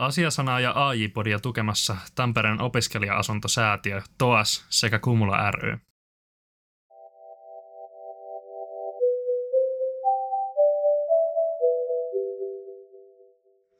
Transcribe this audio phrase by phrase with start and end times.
[0.00, 5.78] Asiasanaa ja AI-podia tukemassa Tampereen opiskelija-asuntosäätiö TOAS sekä Kumula ry.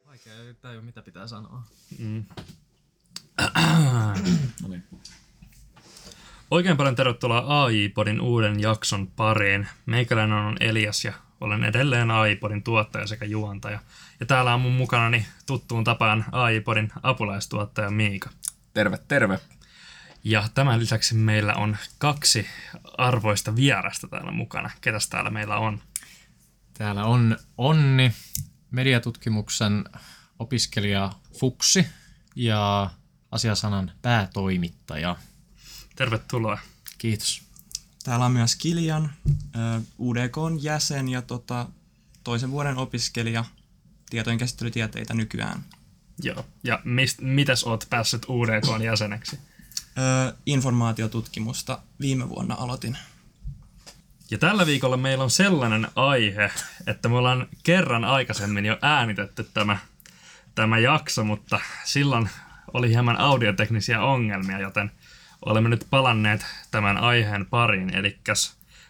[0.05, 1.63] Vaikea tajua, mitä pitää sanoa.
[1.99, 2.25] Mm.
[4.61, 4.83] No niin.
[6.51, 9.67] Oikein paljon tervetuloa AI-podin uuden jakson pariin.
[9.85, 13.79] Meikäläinen on Elias ja olen edelleen AI-podin tuottaja sekä juontaja.
[14.19, 18.29] Ja täällä on mun mukanani tuttuun tapaan AI-podin apulaistuottaja Miika.
[18.73, 19.39] Terve, terve.
[20.23, 22.47] Ja tämän lisäksi meillä on kaksi
[22.97, 24.69] arvoista vierasta täällä mukana.
[24.81, 25.81] Ketäs täällä meillä on?
[26.73, 28.11] Täällä on Onni,
[28.71, 29.83] mediatutkimuksen
[30.39, 31.87] opiskelija Fuksi
[32.35, 32.89] ja
[33.31, 35.15] asiasanan päätoimittaja.
[35.95, 36.59] Tervetuloa.
[36.97, 37.50] Kiitos.
[38.03, 39.11] Täällä on myös Kiljan,
[39.99, 41.67] UDKn jäsen ja tota,
[42.23, 43.45] toisen vuoden opiskelija
[44.09, 45.65] tietojenkäsittelytieteitä nykyään.
[46.23, 46.45] Joo.
[46.63, 49.39] Ja mist, mitäs oot päässyt UDKn jäseneksi?
[50.45, 52.97] Informaatiotutkimusta viime vuonna aloitin.
[54.31, 56.51] Ja tällä viikolla meillä on sellainen aihe,
[56.87, 59.77] että me ollaan kerran aikaisemmin jo äänitetty tämä,
[60.55, 62.29] tämä jakso, mutta silloin
[62.73, 64.91] oli hieman audioteknisiä ongelmia, joten
[65.45, 67.95] olemme nyt palanneet tämän aiheen pariin.
[67.95, 68.19] Eli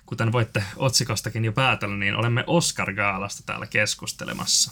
[0.06, 4.72] kuten voitte otsikostakin jo päätellä, niin olemme Oscar-gaalasta täällä keskustelemassa.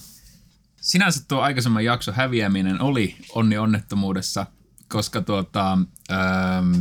[0.82, 4.46] Sinänsä tuo aikaisemman jakso häviäminen oli onni onnettomuudessa,
[4.88, 5.78] koska tuota,
[6.12, 6.74] ähm,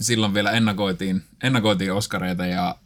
[0.00, 2.76] silloin vielä ennakoitiin, ennakoitiin Oscareita ja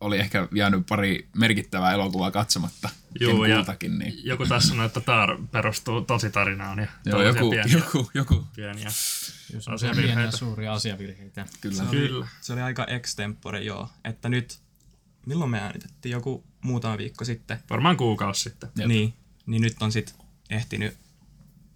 [0.00, 2.88] oli ehkä jäänyt pari merkittävää elokuvaa katsomatta.
[3.18, 4.14] Ken ja kultakin, niin.
[4.24, 8.90] joku tässä sanoi, että Tar perustuu tositarinaan ja Joo, joku, pieniä, joku, joku, pieniä.
[9.52, 10.14] Jos on Asiavirheitä.
[10.14, 11.46] pieniä suuria asiavirheitä.
[11.60, 11.76] kyllä.
[11.76, 12.26] Se oli, Kyllä.
[12.40, 13.88] se oli aika extempore, joo.
[14.04, 14.58] Että nyt,
[15.26, 16.12] milloin me äänitettiin?
[16.12, 17.58] Joku muutama viikko sitten.
[17.70, 18.70] Varmaan kuukausi sitten.
[18.76, 18.88] Jep.
[18.88, 19.14] Niin,
[19.46, 20.14] niin nyt on sitten
[20.50, 20.96] ehtinyt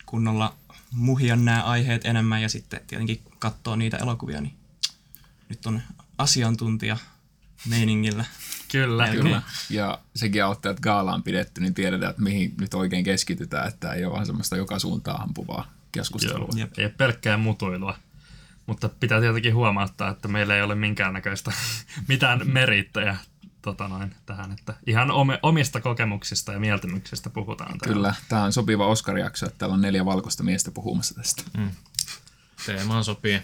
[0.07, 0.55] kunnolla
[0.91, 4.55] muhia nämä aiheet enemmän ja sitten tietenkin katsoa niitä elokuvia, niin
[5.49, 5.83] nyt on
[6.19, 6.97] asiantuntija
[7.69, 8.25] meiningillä.
[8.73, 9.09] Kyllä.
[9.09, 9.43] Kyllä.
[9.71, 13.93] Ja sekin auttaa, että gaala on pidetty, niin tiedetään, että mihin nyt oikein keskitytään, että
[13.93, 16.49] ei ole vaan semmoista joka suuntaan ampuvaa keskustelua.
[16.57, 17.99] Joo, ei ole pelkkää mutuilua.
[18.67, 21.53] Mutta pitää tietenkin huomauttaa, että meillä ei ole minkäännäköistä
[22.09, 23.17] mitään merittäjä
[23.63, 25.09] tota noin, tähän, että ihan
[25.43, 27.95] omista kokemuksista ja mieltymyksistä puhutaan täällä.
[27.95, 31.43] Kyllä, tämä on sopiva Oscar-jakso, että täällä on neljä valkoista miestä puhumassa tästä.
[32.67, 33.43] Teemaan sopii.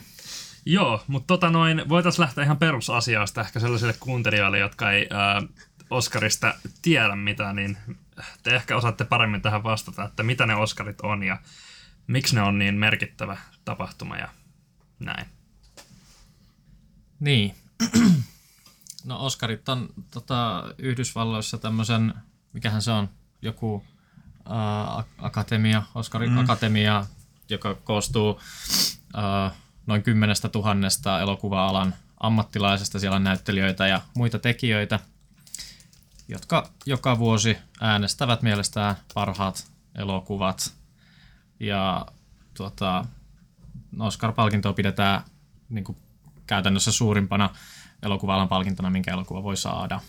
[0.64, 5.42] Joo, mutta tota noin, voitaisiin lähteä ihan perusasiasta ehkä sellaisille kuuntelijoille, jotka ei ää,
[5.90, 7.78] Oscarista tiedä mitään, niin
[8.42, 11.38] te ehkä osaatte paremmin tähän vastata, että mitä ne Oscarit on ja
[12.06, 14.28] miksi ne on niin merkittävä tapahtuma ja
[14.98, 15.26] näin.
[17.20, 17.54] Niin.
[19.04, 22.14] No Oscarit on tota, Yhdysvalloissa tämmöisen,
[22.52, 23.08] mikähän se on,
[23.42, 23.84] joku
[24.48, 26.38] ää, akatemia, Oscarin mm.
[26.38, 27.06] akatemia,
[27.48, 28.40] joka koostuu
[29.14, 29.50] ää,
[29.90, 32.98] noin kymmenestä tuhannesta elokuva-alan ammattilaisesta.
[32.98, 35.00] Siellä on näyttelijöitä ja muita tekijöitä,
[36.28, 40.72] jotka joka vuosi äänestävät mielestään parhaat elokuvat.
[41.60, 42.06] Ja
[42.54, 43.04] tuota,
[43.98, 45.22] Oscar-palkintoa pidetään
[45.68, 45.98] niin kuin
[46.46, 47.50] käytännössä suurimpana
[48.02, 50.00] elokuva-alan palkintona, minkä elokuva voi saada.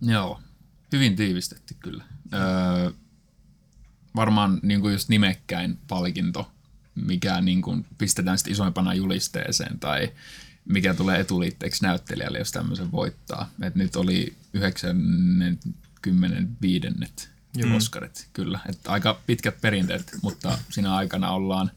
[0.00, 0.40] Joo,
[0.92, 2.04] hyvin tiivistetty kyllä.
[2.34, 2.90] Öö,
[4.16, 6.52] varmaan niin kuin just nimekkäin palkinto,
[7.06, 10.12] mikä niin kuin pistetään sitten isoimpana julisteeseen tai
[10.64, 13.50] mikä tulee etuliitteeksi näyttelijälle, jos tämmöisen voittaa.
[13.62, 16.86] Et nyt oli 95.
[17.76, 18.60] Oscarit, kyllä.
[18.68, 21.70] Et aika pitkät perinteet, mutta siinä aikana ollaan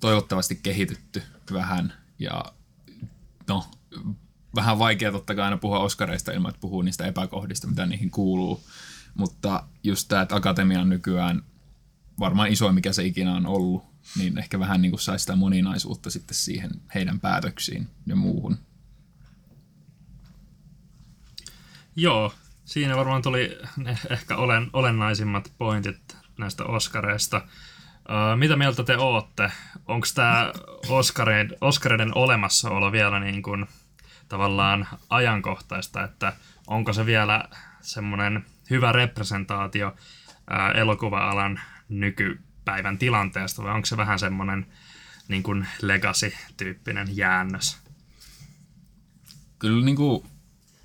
[0.00, 1.22] toivottavasti kehitytty
[1.52, 2.44] vähän ja
[3.48, 3.66] no,
[4.54, 8.64] vähän vaikea totta kai aina puhua Oscareista ilman, että puhuu niistä epäkohdista, mitä niihin kuuluu.
[9.14, 11.42] Mutta just tämä, että Akatemia on nykyään
[12.20, 13.82] varmaan isoin, mikä se ikinä on ollut,
[14.16, 18.58] niin ehkä vähän niin kuin saisi sitä moninaisuutta sitten siihen heidän päätöksiin ja muuhun.
[21.96, 27.36] Joo, siinä varmaan tuli ne ehkä olen, olennaisimmat pointit näistä Oscareista.
[27.36, 29.52] Uh, mitä mieltä te ootte?
[29.86, 30.52] Onko tämä
[30.88, 33.66] Oscareiden, Oscareiden olemassaolo vielä niin kuin
[34.28, 36.32] tavallaan ajankohtaista, että
[36.66, 37.44] onko se vielä
[37.80, 39.96] semmoinen hyvä representaatio
[40.50, 41.60] ää, elokuva-alan
[42.68, 44.66] nykypäivän tilanteesta vai onko se vähän semmoinen
[45.28, 47.76] niin kuin legacy-tyyppinen jäännös?
[49.58, 50.24] Kyllä niin kuin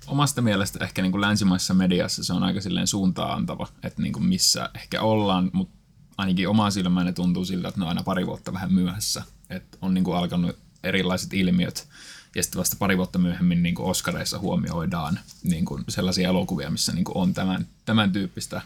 [0.06, 4.12] omasta mielestä ehkä niin kuin länsimaisessa mediassa se on aika silleen suuntaa antava, että niin
[4.12, 5.76] kuin missä ehkä ollaan, mutta
[6.18, 9.22] ainakin omaan silmään ne tuntuu siltä, että ne on aina pari vuotta vähän myöhässä.
[9.50, 11.88] Että on niin kuin alkanut erilaiset ilmiöt
[12.34, 16.92] ja sitten vasta pari vuotta myöhemmin niin kuin Oscareissa huomioidaan niin kuin sellaisia elokuvia, missä
[16.92, 18.62] niin kuin on tämän, tämän tyyppistä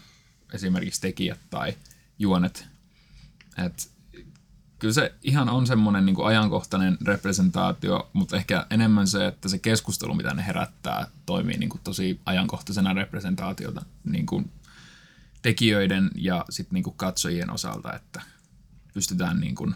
[0.52, 1.74] esimerkiksi tekijät tai
[2.18, 2.77] juonet.
[3.66, 3.92] Et
[4.78, 10.14] kyllä se ihan on semmoinen niin ajankohtainen representaatio, mutta ehkä enemmän se, että se keskustelu,
[10.14, 14.50] mitä ne herättää, toimii niin kuin tosi ajankohtaisena representaatiota niin kuin
[15.42, 18.22] tekijöiden ja sitten niin kuin katsojien osalta, että
[18.94, 19.74] pystytään niin kuin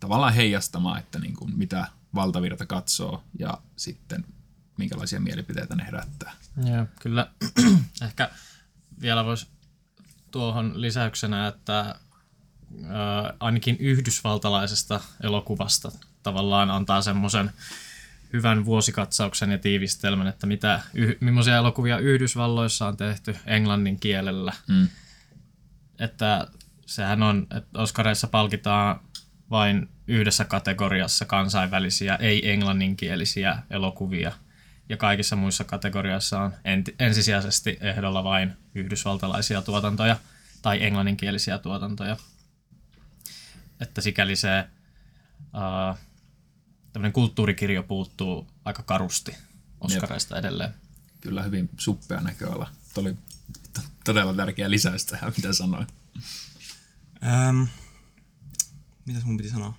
[0.00, 4.24] tavallaan heijastamaan, että niin kuin mitä valtavirta katsoo ja sitten
[4.78, 6.32] minkälaisia mielipiteitä ne herättää.
[6.64, 7.30] Joo, kyllä.
[8.06, 8.30] Ehkä
[9.00, 9.46] vielä voisi
[10.30, 11.94] tuohon lisäyksenä, että
[12.84, 12.90] äh,
[13.40, 15.92] ainakin yhdysvaltalaisesta elokuvasta
[16.22, 17.50] tavallaan antaa semmoisen
[18.32, 24.52] hyvän vuosikatsauksen ja tiivistelmän, että mitä, yh, millaisia elokuvia Yhdysvalloissa on tehty englannin kielellä.
[24.68, 24.88] Mm.
[25.98, 26.46] Että
[26.86, 29.00] sehän on, että Oscareissa palkitaan
[29.50, 34.32] vain yhdessä kategoriassa kansainvälisiä, ei-englanninkielisiä elokuvia.
[34.88, 40.16] Ja kaikissa muissa kategoriassa on ent- ensisijaisesti ehdolla vain yhdysvaltalaisia tuotantoja
[40.62, 42.16] tai englanninkielisiä tuotantoja.
[43.80, 44.68] Että sikäli se
[45.40, 45.98] uh,
[46.92, 49.36] tämmöinen kulttuurikirjo puuttuu aika karusti
[49.80, 50.74] Oscareista edelleen.
[51.20, 52.70] Kyllä hyvin suppea näköala.
[52.94, 53.16] Tuo oli
[53.72, 55.86] to- todella tärkeä lisäys tähän, mitä sanoin.
[57.26, 57.62] Ähm,
[59.04, 59.74] mitäs mun piti sanoa?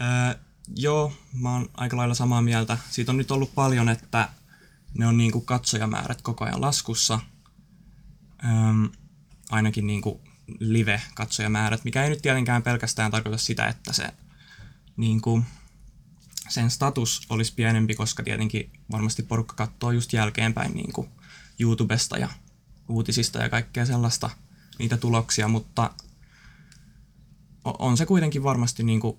[0.00, 0.36] Äh,
[0.76, 2.78] joo, mä oon aika lailla samaa mieltä.
[2.90, 4.28] Siitä on nyt ollut paljon, että
[4.98, 7.20] ne on niinku katsojamäärät koko ajan laskussa.
[8.44, 8.84] Ähm,
[9.50, 10.20] ainakin niinku
[10.60, 14.08] live-katsojamäärät, mikä ei nyt tietenkään pelkästään tarkoita sitä, että se
[14.96, 15.44] niinku,
[16.48, 21.08] sen status olisi pienempi, koska tietenkin varmasti porukka katsoo just jälkeenpäin niinku
[21.58, 22.28] YouTubesta ja
[22.88, 24.30] uutisista ja kaikkea sellaista,
[24.78, 25.90] niitä tuloksia, mutta
[27.64, 29.18] on se kuitenkin varmasti niinku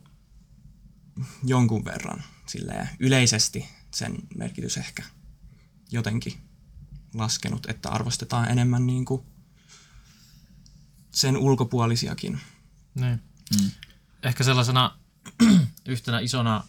[1.43, 5.03] jonkun verran silleen, yleisesti sen merkitys ehkä
[5.91, 6.33] jotenkin
[7.13, 9.25] laskenut, että arvostetaan enemmän niinku
[11.13, 12.39] sen ulkopuolisiakin.
[12.95, 13.21] Niin.
[13.61, 13.71] Mm.
[14.23, 14.97] Ehkä sellaisena
[15.87, 16.63] yhtenä isona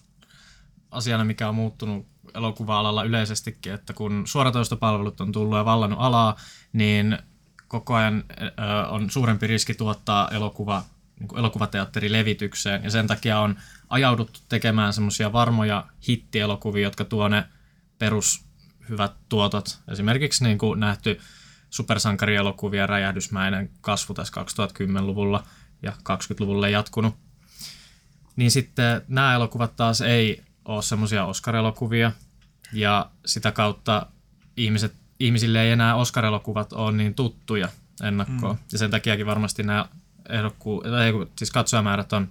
[0.91, 6.37] asiana, mikä on muuttunut elokuva-alalla yleisestikin, että kun suoratoistopalvelut on tullut ja vallannut alaa,
[6.73, 7.19] niin
[7.69, 10.85] koko ajan ö, on suurempi riski tuottaa elokuva,
[11.21, 13.57] niin kuin elokuvateatteri levitykseen, ja sen takia on
[13.89, 17.45] ajauduttu tekemään semmoisia varmoja hittielokuvia, jotka tuo ne
[17.99, 18.45] perus
[18.89, 19.79] hyvät tuotot.
[19.89, 21.21] Esimerkiksi niin kuin nähty
[21.75, 25.47] supersankarielokuvia räjähdysmäinen kasvu tässä 2010-luvulla
[25.83, 27.17] ja 20-luvulle jatkunut.
[28.37, 32.13] Niin sitten nämä elokuvat taas ei ole semmoisia Oscar-elokuvia,
[32.73, 34.07] ja sitä kautta
[34.57, 37.69] ihmiset, ihmisille ei enää Oscar-elokuvat ole niin tuttuja
[38.03, 38.57] ennakkoon.
[38.57, 38.63] Mm.
[38.73, 39.89] Ja sen takiakin varmasti nämä
[40.29, 42.29] ehdokku, ei, siis katsojamäärät on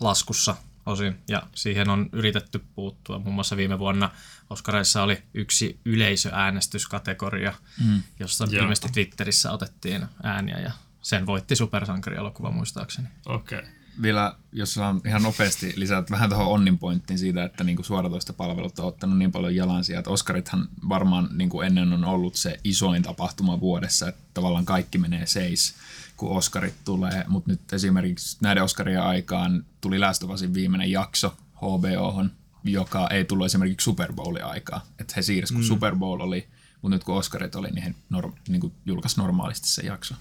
[0.00, 0.56] laskussa
[0.86, 3.18] osin, ja siihen on yritetty puuttua.
[3.18, 4.10] Muun muassa viime vuonna
[4.50, 7.54] Oscareissa oli yksi yleisöäänestyskategoria,
[7.84, 8.02] mm.
[8.18, 8.62] jossa Joo.
[8.62, 10.72] ilmeisesti Twitterissä otettiin ääniä, ja
[11.02, 13.08] sen voitti supersankarielokuva muistaakseni.
[13.26, 13.58] Okei.
[13.58, 13.70] Okay.
[14.02, 18.78] Vielä, jos saan ihan nopeasti lisät vähän tuohon onnin pointtiin siitä, että niinku suoratoista palvelut
[18.78, 23.60] on ottanut niin paljon jalansia, että Oscarithan varmaan niinku ennen on ollut se isoin tapahtuma
[23.60, 25.74] vuodessa, että tavallaan kaikki menee seis,
[26.20, 29.96] kun Oscarit tulee, mutta nyt esimerkiksi näiden Oscarien aikaan tuli
[30.28, 32.30] Usin viimeinen jakso HBOhon,
[32.64, 35.66] joka ei tullut esimerkiksi Super Bowlin aikaa, että he siirsi, kun mm.
[35.66, 36.48] Super Bowl oli,
[36.82, 40.14] mutta nyt kun Oscarit oli, niin he norm, niin julkaisi normaalisti se jakso.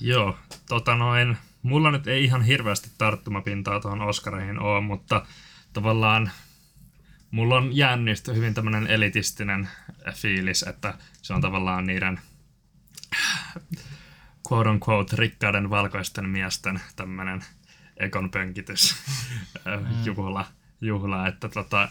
[0.00, 0.38] Joo,
[0.68, 5.26] tota noin, mulla nyt ei ihan hirveästi tarttumapintaa tuohon Oscareihin ole, mutta
[5.72, 6.30] tavallaan
[7.30, 9.68] mulla on jäänyt hyvin tämmöinen elitistinen
[10.12, 12.20] fiilis, että se on tavallaan niiden
[14.52, 17.44] quote on quote rikkaiden valkoisten miesten tämmöinen
[17.96, 18.96] ekon pönkitys
[20.04, 20.46] juhla,
[20.80, 21.88] juhla, että tota,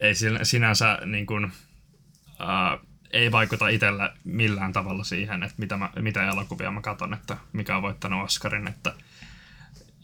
[0.00, 5.90] ei sin- sinänsä niin kuin, uh, ei vaikuta itsellä millään tavalla siihen, että mitä, mä,
[6.00, 8.94] mitä elokuvia mä katon, että mikä on voittanut Oscarin, että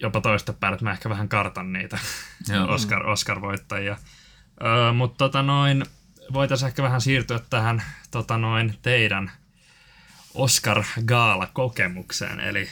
[0.00, 1.98] jopa toista päin, että mä ehkä vähän kartan niitä.
[2.74, 3.96] Oscar, Oscar-voittajia.
[4.62, 5.84] Öö, mutta tota noin,
[6.32, 9.30] voitaisiin ehkä vähän siirtyä tähän tota noin, teidän
[10.34, 12.68] Oscar-gaala-kokemukseen, eli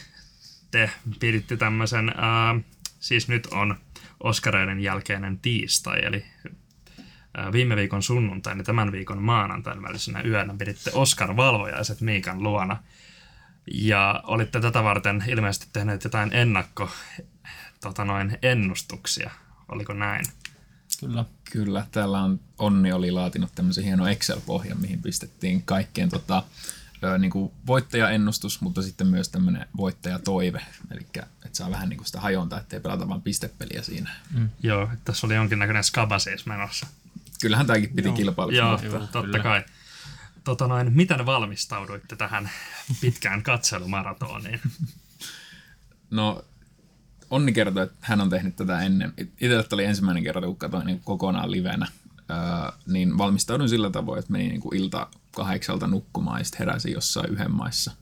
[0.71, 0.91] te
[1.21, 2.61] piditte tämmöisen, ää,
[3.01, 3.79] siis nyt on
[4.21, 6.25] Oscareiden jälkeinen tiistai, eli
[7.35, 12.83] ää, viime viikon sunnuntain ja tämän viikon maanantain välisenä yönä piditte Oscar-valvojaiset Miikan luona.
[13.75, 16.91] Ja olitte tätä varten ilmeisesti tehneet jotain ennakko
[17.81, 19.31] tota noin, ennustuksia.
[19.69, 20.25] Oliko näin?
[21.01, 21.25] Kyllä.
[21.53, 26.43] Kyllä, täällä on Onni oli laatinut tämmöisen hienon Excel-pohjan, mihin pistettiin kaikkien tota,
[27.19, 32.21] niin kuin voittajaennustus, mutta sitten myös tämmöinen voittajatoive, eli että saa vähän niin kuin sitä
[32.21, 34.11] hajontaa, ettei pelata vain pistepeliä siinä.
[34.63, 36.87] Joo, että tässä oli jonkinnäköinen skaba siis menossa.
[37.41, 39.39] Kyllähän tämäkin piti kilpailuksi, Joo, Joo, totta kyllä.
[39.39, 39.65] kai.
[40.45, 42.51] Tota noin, miten valmistauduitte tähän
[43.01, 44.61] pitkään katselumaratoniin?
[46.11, 46.45] no
[47.33, 49.13] Onni kertoi, että hän on tehnyt tätä ennen.
[49.19, 51.87] Itselle oli ensimmäinen kerta, kun katsoin niin kokonaan livenä.
[52.31, 52.37] Öö,
[52.87, 57.33] niin valmistaudun sillä tavoin, että menin niin kuin ilta kahdeksalta nukkumaan ja sitten heräsin jossain
[57.33, 57.93] yhden maissa.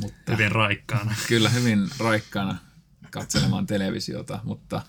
[0.00, 1.14] Mutta, hyvin raikkaana.
[1.28, 2.56] Kyllä, hyvin raikkaana
[3.10, 4.82] katselemaan televisiota, mutta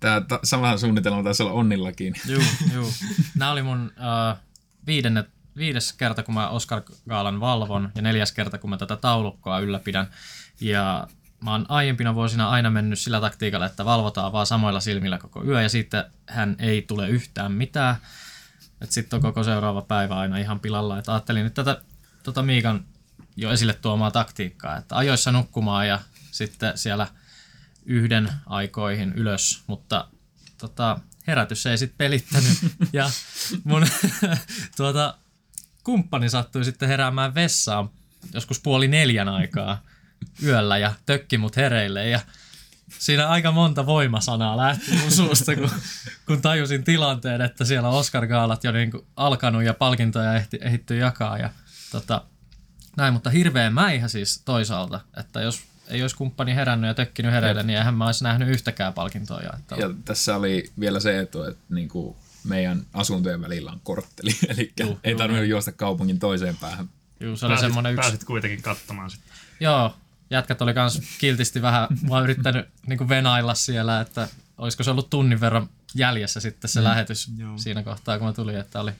[0.00, 2.14] tämä ta- sama suunnitelma taisi olla Onnillakin.
[2.26, 2.42] Joo,
[2.74, 2.92] joo.
[3.34, 4.38] Nämä oli mun uh,
[4.86, 9.58] viidennet, viides kerta, kun mä Oscar Gaalan valvon ja neljäs kerta, kun mä tätä taulukkoa
[9.58, 10.06] ylläpidän.
[10.60, 11.08] Ja
[11.44, 15.62] mä oon aiempina vuosina aina mennyt sillä taktiikalla, että valvotaan vaan samoilla silmillä koko yö
[15.62, 17.96] ja sitten hän ei tule yhtään mitään.
[18.86, 20.98] Että sitten on koko seuraava päivä aina ihan pilalla.
[20.98, 21.82] Että ajattelin nyt tätä
[22.22, 22.84] tota Miikan
[23.36, 26.00] jo esille tuomaa taktiikkaa, että ajoissa nukkumaan ja
[26.30, 27.06] sitten siellä
[27.86, 30.08] yhden aikoihin ylös, mutta
[30.58, 32.58] tota, herätys ei sitten pelittänyt.
[32.92, 33.10] Ja
[33.64, 33.86] mun
[34.76, 35.18] tuota,
[35.84, 37.90] kumppani sattui sitten heräämään vessaan
[38.34, 39.82] joskus puoli neljän aikaa
[40.42, 42.08] yöllä ja tökki mut hereille.
[42.08, 42.20] Ja
[42.98, 45.70] siinä aika monta voimasanaa lähti mun suusta, kun,
[46.26, 51.50] kun tajusin tilanteen, että siellä Oscar-gaalat jo niin alkanut ja palkintoja ehti, ehitty jakaa ja
[51.92, 52.22] tota,
[52.96, 57.62] näin, mutta hirveä mäihä siis toisaalta, että jos ei olisi kumppani herännyt ja tökkinyt hereille,
[57.62, 59.82] niin eihän mä olisi nähnyt yhtäkään palkintoa jaettavaa.
[59.82, 64.72] Ja tässä oli vielä se etu, että niin kuin meidän asuntojen välillä on kortteli, eli
[64.80, 66.88] juh, ei tarvinnut juosta kaupungin toiseen päähän.
[67.20, 68.02] Joo, se oli pääsit, semmoinen yksi...
[68.02, 69.32] Pääsit kuitenkin katsomaan sitten.
[69.60, 69.96] Joo,
[70.30, 74.28] jätkät oli kans kiltisti vähän, mä yrittänyt niin venailla siellä, että
[74.58, 76.84] olisiko se ollut tunnin verran jäljessä sitten se mm.
[76.84, 77.58] lähetys Joo.
[77.58, 78.92] siinä kohtaa, kun mä tulin, että oli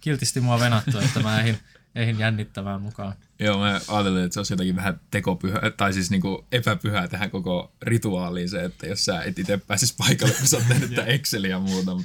[0.00, 1.58] kiltisti mua venattu, että mä eihin
[1.94, 3.14] eihin jännittävään mukaan.
[3.38, 7.72] Joo, mä ajattelin, että se olisi jotenkin vähän tekopyhä, tai siis niinku epäpyhää tähän koko
[7.82, 11.58] rituaaliin se, että jos sä et itse pääsisi paikalle, kun sä oot tehnyt Exceliä ja
[11.58, 11.96] muuta.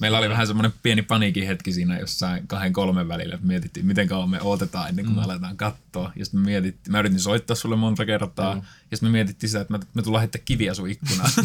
[0.00, 4.08] Meillä oli vähän semmoinen pieni paniikin hetki siinä jossain kahden kolmen välillä, että mietittiin, miten
[4.08, 5.20] kauan me odotetaan ennen kuin mm.
[5.20, 6.12] me aletaan katsoa.
[6.16, 8.62] Ja sitten me mietittiin, mä yritin soittaa sulle monta kertaa, mm.
[8.90, 11.30] ja sitten me mietittiin sitä, että me, me tullaan heittää kiviä sun ikkunaan.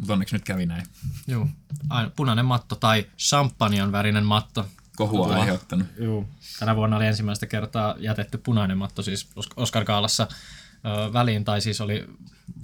[0.00, 0.86] Mutta onneksi nyt kävi näin.
[1.26, 1.48] Joo.
[1.88, 4.68] Aina punainen matto tai champagnean värinen matto.
[4.96, 5.86] Kohua on aiheuttanut.
[5.98, 6.28] Joo.
[6.58, 11.80] Tänä vuonna oli ensimmäistä kertaa jätetty punainen matto siis Oscar Kaalassa ö, väliin, tai siis
[11.80, 12.08] oli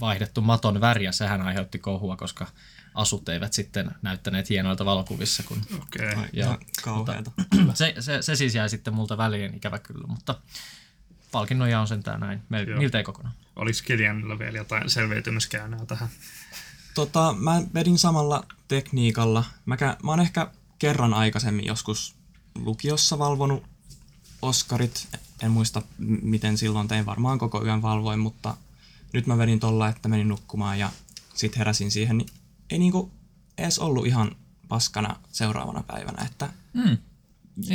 [0.00, 1.12] vaihdettu maton väriä.
[1.12, 2.46] Sehän aiheutti kohua, koska
[2.94, 5.42] asut eivät sitten näyttäneet hienoilta valokuvissa.
[5.42, 6.12] Kun, Okei.
[6.12, 6.24] Okay.
[6.32, 7.30] Ja, kauheata.
[7.74, 10.34] Se, se, se, siis jäi sitten multa väliin, ikävä kyllä, mutta
[11.32, 12.42] palkinnoja on sentään näin.
[12.78, 13.34] miltä ei kokonaan.
[13.56, 16.08] Oliko Kilianilla vielä jotain selviytymiskäynää tähän?
[16.96, 19.44] Tota, mä vedin samalla tekniikalla.
[19.66, 22.14] Mä, kä- mä oon ehkä kerran aikaisemmin joskus
[22.54, 23.62] lukiossa valvonut
[24.42, 25.08] Oskarit.
[25.42, 25.82] En muista,
[26.22, 28.56] miten silloin tein, varmaan koko yön valvoin, mutta
[29.12, 30.90] nyt mä vedin tolla, että menin nukkumaan ja
[31.34, 32.28] sit heräsin siihen, niin
[32.70, 33.10] ei niinku
[33.58, 34.36] edes ollut ihan
[34.68, 36.98] paskana seuraavana päivänä, että mm.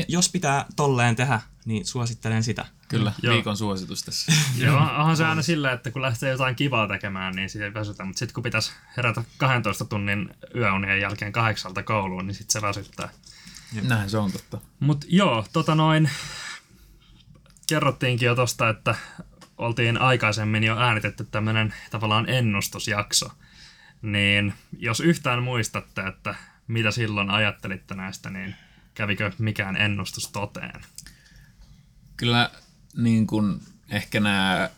[0.07, 2.65] Jos pitää tolleen tehdä, niin suosittelen sitä.
[2.87, 3.33] Kyllä, Joo.
[3.33, 4.31] viikon suositus tässä.
[4.65, 8.05] Joo, onhan se aina sillä, että kun lähtee jotain kivaa tekemään, niin siitä ei väsytä.
[8.05, 13.09] Mutta sitten kun pitäisi herätä 12 tunnin yöunien jälkeen kahdeksalta kouluun, niin sitten se väsyttää.
[13.73, 13.85] Joo.
[13.87, 14.57] Näin se on totta.
[14.79, 16.09] Mutta joo, tota noin,
[17.69, 18.95] kerrottiinkin jo tosta, että
[19.57, 23.31] oltiin aikaisemmin jo äänitetty tämmöinen tavallaan ennustusjakso.
[24.01, 26.35] Niin jos yhtään muistatte, että
[26.67, 28.55] mitä silloin ajattelitte näistä, niin
[29.01, 30.81] kävikö mikään ennustus toteen?
[32.17, 32.51] Kyllä
[32.97, 34.69] niin kuin ehkä nämä,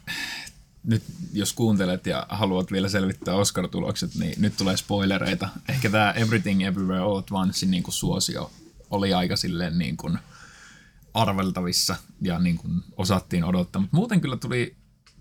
[0.83, 1.03] nyt
[1.33, 5.49] jos kuuntelet ja haluat vielä selvittää Oscar-tulokset, niin nyt tulee spoilereita.
[5.69, 8.51] Ehkä tämä Everything Everywhere All at Once niin kuin suosio
[8.89, 10.19] oli aika silleen niin kuin
[11.13, 13.81] arveltavissa ja niin kuin osattiin odottaa.
[13.81, 14.75] Mutta muuten kyllä tuli,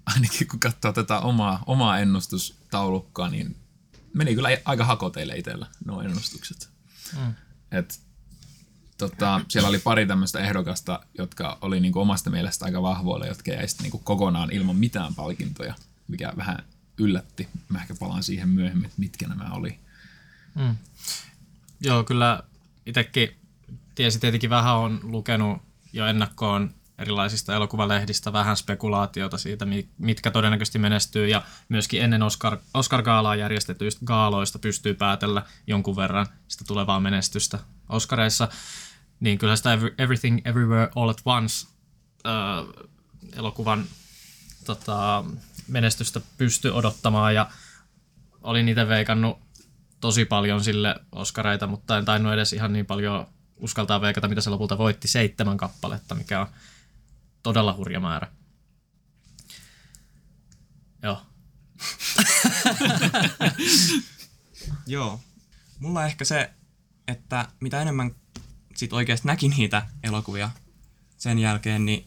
[0.06, 3.56] ainakin kun katsoo tätä omaa, omaa ennustustaulukkaa, niin
[4.14, 6.68] meni kyllä aika hakoteille itsellä nuo ennustukset.
[7.16, 7.35] Mm.
[7.73, 8.00] Et
[9.09, 13.66] tota, siellä oli pari tämmöistä ehdokasta, jotka oli niinku omasta mielestä aika vahvoilla, jotka jäi
[13.82, 15.75] niinku kokonaan ilman mitään palkintoja,
[16.09, 16.64] mikä vähän
[16.99, 17.49] yllätti.
[17.68, 19.78] Mä ehkä palaan siihen myöhemmin, että mitkä nämä oli.
[20.54, 20.76] Mm.
[21.80, 22.42] Joo, kyllä
[22.87, 23.37] itsekin
[23.94, 29.66] tiesi tietenkin vähän on lukenut jo ennakkoon erilaisista elokuvalehdistä vähän spekulaatiota siitä,
[29.99, 36.64] mitkä todennäköisesti menestyy, ja myöskin ennen Oscar, Oscar-gaalaa järjestetyistä gaaloista pystyy päätellä jonkun verran sitä
[36.64, 38.49] tulevaa menestystä Oscareissa
[39.23, 41.67] niin kyllä sitä Everything Everywhere All at Once
[42.26, 42.33] äh,
[43.37, 43.85] elokuvan
[44.64, 45.25] tota,
[45.69, 47.50] menestystä pystyi odottamaan ja
[48.43, 49.38] olin itse veikannut
[50.00, 53.26] tosi paljon sille Oscareita, mutta en tainnut edes ihan niin paljon
[53.57, 55.09] uskaltaa veikata, mitä se lopulta voitti.
[55.09, 56.47] Seitsemän kappaletta, mikä on
[57.43, 58.26] todella hurja määrä.
[61.02, 61.23] Joo.
[64.87, 65.21] Joo.
[65.79, 66.50] Mulla ehkä se,
[67.09, 68.14] että mitä enemmän
[68.76, 70.50] sit oikeasti näki niitä elokuvia
[71.19, 72.07] sen jälkeen, niin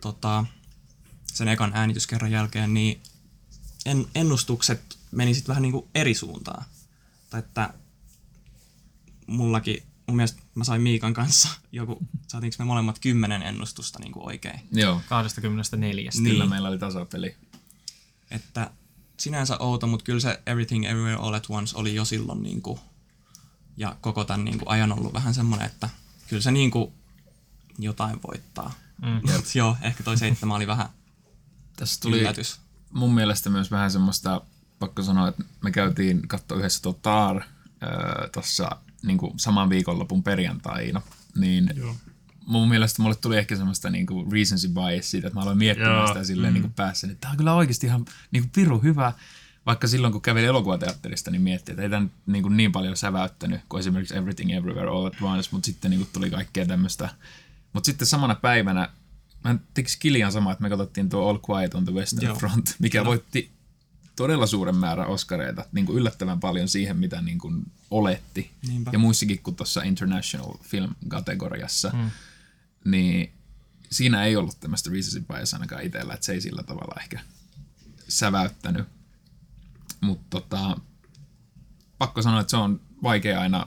[0.00, 0.44] tota,
[1.32, 3.00] sen ekan äänityskerran jälkeen, niin
[3.86, 6.64] en, ennustukset meni sitten vähän niin kuin eri suuntaan.
[7.30, 7.74] Tai että
[9.26, 14.26] mullakin, mun mielestä mä sain Miikan kanssa joku, saatiinko me molemmat kymmenen ennustusta niin kuin
[14.26, 14.60] oikein.
[14.72, 16.10] Joo, 24.
[16.14, 16.24] Niin.
[16.24, 17.36] kyllä meillä oli tasapeli.
[18.30, 18.70] Että
[19.16, 22.80] sinänsä outo, mutta kyllä se Everything Everywhere All at Once oli jo silloin niin kuin,
[23.76, 25.88] ja koko tämän niin kuin ajan ollut vähän semmoinen, että
[26.28, 26.92] kyllä se niin kuin
[27.78, 28.74] jotain voittaa.
[29.02, 29.32] Mm.
[29.32, 30.88] Mut joo, ehkä toi seitsemän oli vähän
[31.76, 32.60] Tässä tuli yllätys.
[32.92, 34.40] mun mielestä myös vähän semmoista,
[34.78, 37.42] pakko sanoa, että me käytiin katsoa yhdessä tuo Tar
[38.32, 38.70] tuossa
[39.02, 41.02] niin saman viikonlopun perjantaina,
[41.36, 41.96] niin Joo.
[42.46, 46.06] mun mielestä mulle tuli ehkä semmoista niinku recency bias siitä, että mä aloin miettimään Joo,
[46.06, 46.54] sitä silleen mm.
[46.54, 49.12] niinku päässä, että tää on kyllä oikeasti ihan niinku piru hyvä,
[49.66, 53.78] vaikka silloin kun käveli elokuvateatterista, niin mietti, että ei tämä niin, niin paljon säväyttänyt kuin
[53.80, 57.08] esimerkiksi Everything Everywhere All at Once, mutta sitten niin tuli kaikkea tämmöistä.
[57.72, 58.88] Mutta sitten samana päivänä,
[59.44, 62.36] mä tekis Kilian sama, että me katsottiin tuo All Quiet on the Western Joo.
[62.36, 63.50] Front, mikä voitti
[64.16, 68.50] todella suuren määrän Oscareita, niin kuin yllättävän paljon siihen, mitä niin kuin oletti.
[68.68, 68.90] Niinpä.
[68.92, 72.10] Ja muissakin kuin tuossa International Film-kategoriassa, mm.
[72.84, 73.32] niin
[73.90, 77.20] siinä ei ollut tämmöistä recency bias ainakaan itsellä, että se ei sillä tavalla ehkä
[78.08, 78.95] säväyttänyt.
[80.00, 80.76] Mutta tota,
[81.98, 83.66] pakko sanoa, että se on vaikea aina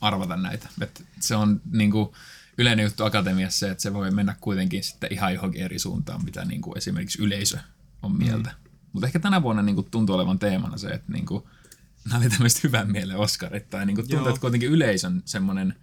[0.00, 0.68] arvata näitä.
[0.80, 2.14] Et se on niinku
[2.58, 6.44] yleinen juttu akatemiassa se, että se voi mennä kuitenkin sitten ihan johonkin eri suuntaan, mitä
[6.44, 7.58] niinku esimerkiksi yleisö
[8.02, 8.50] on mieltä.
[8.50, 8.70] Mm.
[8.92, 11.48] Mutta ehkä tänä vuonna niinku tuntuu olevan teemana se, että niinku,
[12.04, 13.70] nämä oli tämmöiset hyvän mielen Oscarit.
[13.70, 14.28] Tai niinku tuntuu, Joo.
[14.28, 15.74] että kuitenkin yleisön semmoinen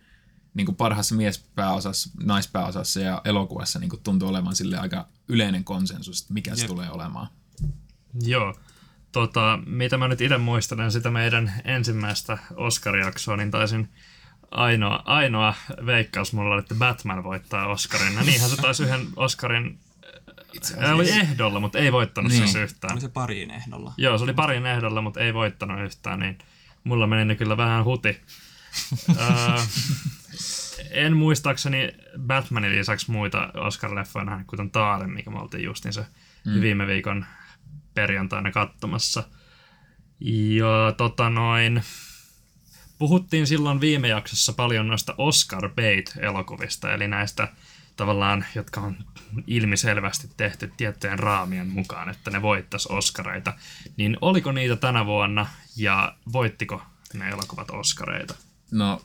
[0.53, 6.55] niinku parhaassa miespääosassa, naispääosassa ja elokuvassa niinku tuntuu olevan sille aika yleinen konsensus, että mikä
[6.55, 6.69] se Jep.
[6.69, 7.27] tulee olemaan.
[8.21, 8.55] Joo.
[9.13, 13.89] Tota, mitä mä nyt itse muistelen sitä meidän ensimmäistä Oscar-jaksoa, niin taisin
[14.51, 15.53] ainoa, ainoa
[15.85, 18.13] veikkaus mulla oli, että Batman voittaa Oscarin.
[18.13, 19.79] Ja niinhän se taisi yhden Oscarin,
[20.53, 22.41] Itse oli ehdolla, mutta ei voittanut Niin.
[22.41, 22.51] niin.
[22.51, 22.93] siis yhtään.
[22.93, 23.93] Oli se pariin ehdolla.
[23.97, 26.37] Joo, se oli parin ehdolla, mutta ei voittanut yhtään, niin
[26.83, 28.21] mulla meni ne kyllä vähän huti.
[29.19, 29.59] Öö,
[30.91, 36.05] en muistaakseni Batmanin lisäksi muita Oscar-leffoja nähnyt, kuten Taaren, mikä me oltiin justiin se
[36.45, 36.61] mm.
[36.61, 37.25] viime viikon
[37.93, 39.23] perjantaina katsomassa.
[40.19, 41.83] Ja tota noin,
[42.97, 47.47] puhuttiin silloin viime jaksossa paljon noista Oscar bait-elokuvista, eli näistä
[47.95, 48.97] tavallaan, jotka on
[49.47, 53.53] ilmiselvästi tehty tiettyjen raamien mukaan, että ne voittaisi Oscareita.
[53.97, 56.81] Niin oliko niitä tänä vuonna ja voittiko
[57.13, 58.35] ne elokuvat Oscareita?
[58.71, 59.01] No,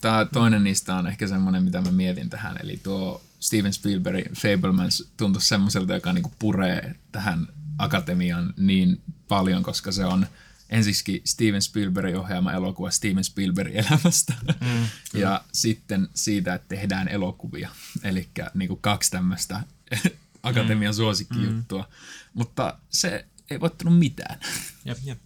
[0.00, 5.12] tämä toinen niistä on ehkä semmoinen, mitä mä mietin tähän, eli tuo Steven Spielbergin Fablemans
[5.16, 10.26] tuntui semmoiselta, joka niinku puree tähän akatemian niin paljon, koska se on
[10.70, 17.70] ensiksi Steven Spielbergin ohjaama elokuva Steven Spielbergin elämästä, mm, ja sitten siitä, että tehdään elokuvia,
[18.02, 19.60] eli niinku kaksi tämmöistä
[20.42, 21.88] akatemian suosikkijuttua,
[22.34, 24.40] mutta se ei voittanut mitään.
[24.84, 24.98] Jep.
[25.04, 25.18] Jep.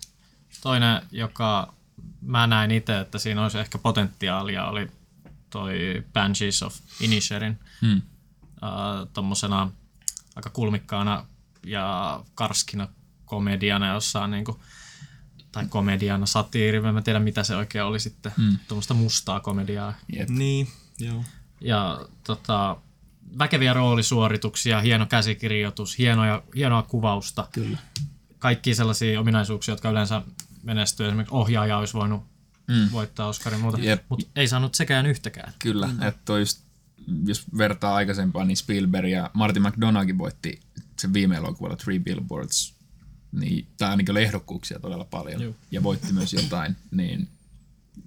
[0.62, 1.74] Toinen, joka
[2.20, 4.88] mä näin itse, että siinä olisi ehkä potentiaalia, oli
[5.50, 7.59] toi Banshees of Inisherin.
[7.83, 7.96] Hmm.
[7.96, 9.70] Uh, tommosena
[10.37, 11.26] aika kulmikkaana
[11.66, 12.88] ja karskina
[13.24, 14.61] komediana jossain niinku,
[15.53, 18.59] tai komediana, satiiri, mä en tiedä mitä se oikein oli sitten, mm.
[18.68, 19.94] tuommoista mustaa komediaa.
[20.16, 20.29] Jep.
[20.29, 21.24] Niin, joo.
[21.61, 22.77] Ja tota,
[23.38, 27.48] väkeviä roolisuorituksia, hieno käsikirjoitus, hienoja, hienoa kuvausta.
[27.53, 27.79] Kyllä.
[28.38, 30.22] Kaikki sellaisia ominaisuuksia, jotka yleensä
[30.62, 31.07] menestyy.
[31.07, 32.22] Esimerkiksi ohjaaja olisi voinut
[32.68, 32.88] mm.
[32.92, 34.05] voittaa Oscarin muuta, Jep.
[34.09, 35.53] mutta ei saanut sekään yhtäkään.
[35.59, 36.03] Kyllä, mm.
[36.03, 36.64] että just,
[37.24, 40.61] jos vertaa aikaisempaan, niin Spielberg ja Martin McDonaghkin voitti
[40.98, 42.74] sen viime elokuvalla Three Billboards,
[43.33, 45.54] niin, tai ainakin oli ehdokkuuksia todella paljon, Joo.
[45.70, 47.28] ja voitti myös jotain, niin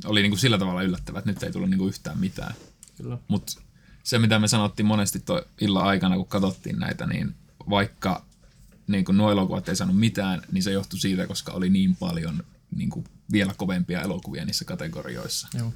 [0.06, 2.56] oli niinku sillä tavalla yllättävää, että nyt ei tullut niinku yhtään mitään.
[3.28, 3.62] Mutta
[4.04, 7.36] se, mitä me sanottiin monesti toi illan aikana, kun katsottiin näitä, niin
[7.70, 8.26] vaikka
[8.88, 12.44] niin kun nuo elokuvat ei saanut mitään, niin se johtui siitä, koska oli niin paljon
[12.76, 15.48] niin kuin vielä kovempia elokuvia niissä kategorioissa.
[15.54, 15.74] Joo.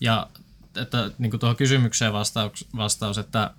[0.00, 0.30] Ja
[0.76, 3.54] että niin kuin tuohon kysymykseen vastaus, vastaus, että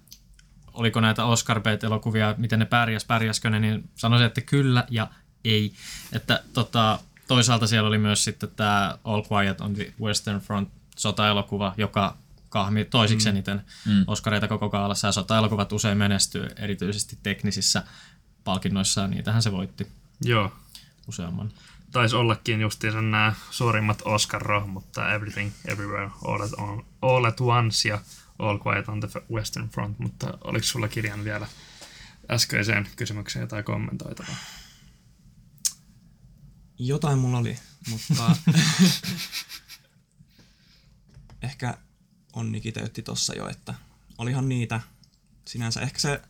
[0.76, 5.08] oliko näitä Oscar elokuvia miten ne pärjäs, pärjäskö ne, niin sanoisin, että kyllä ja
[5.44, 5.74] ei.
[6.14, 11.74] Että tota, toisaalta siellä oli myös sitten tämä All Quiet on the Western Front sota-elokuva,
[11.78, 12.18] joka
[12.50, 14.04] kahmi toisiksi eniten mm.
[14.08, 17.84] Oscareita koko kaalassa, ja sota-elokuvat usein menestyy erityisesti teknisissä
[18.44, 19.88] palkinnoissa, ja niitähän se voitti
[20.24, 20.52] Joo.
[21.08, 21.52] useamman.
[21.92, 27.90] Taisi ollakin justiinsa nämä suurimmat Oscar-rohmut, tämä Everything Everywhere All at, on, All at Once
[27.90, 28.00] ja
[28.40, 31.48] All Quiet on the Western Front, mutta oliko sulla kirjan vielä
[32.32, 34.36] äskeiseen kysymykseen jotain kommentoitavaa?
[36.80, 37.58] Jotain mulla oli,
[37.90, 38.36] mutta
[41.42, 41.78] ehkä
[42.34, 43.74] Onni kiteytti tossa jo, että
[44.18, 44.82] olihan niitä
[45.48, 46.22] sinänsä ehkä se,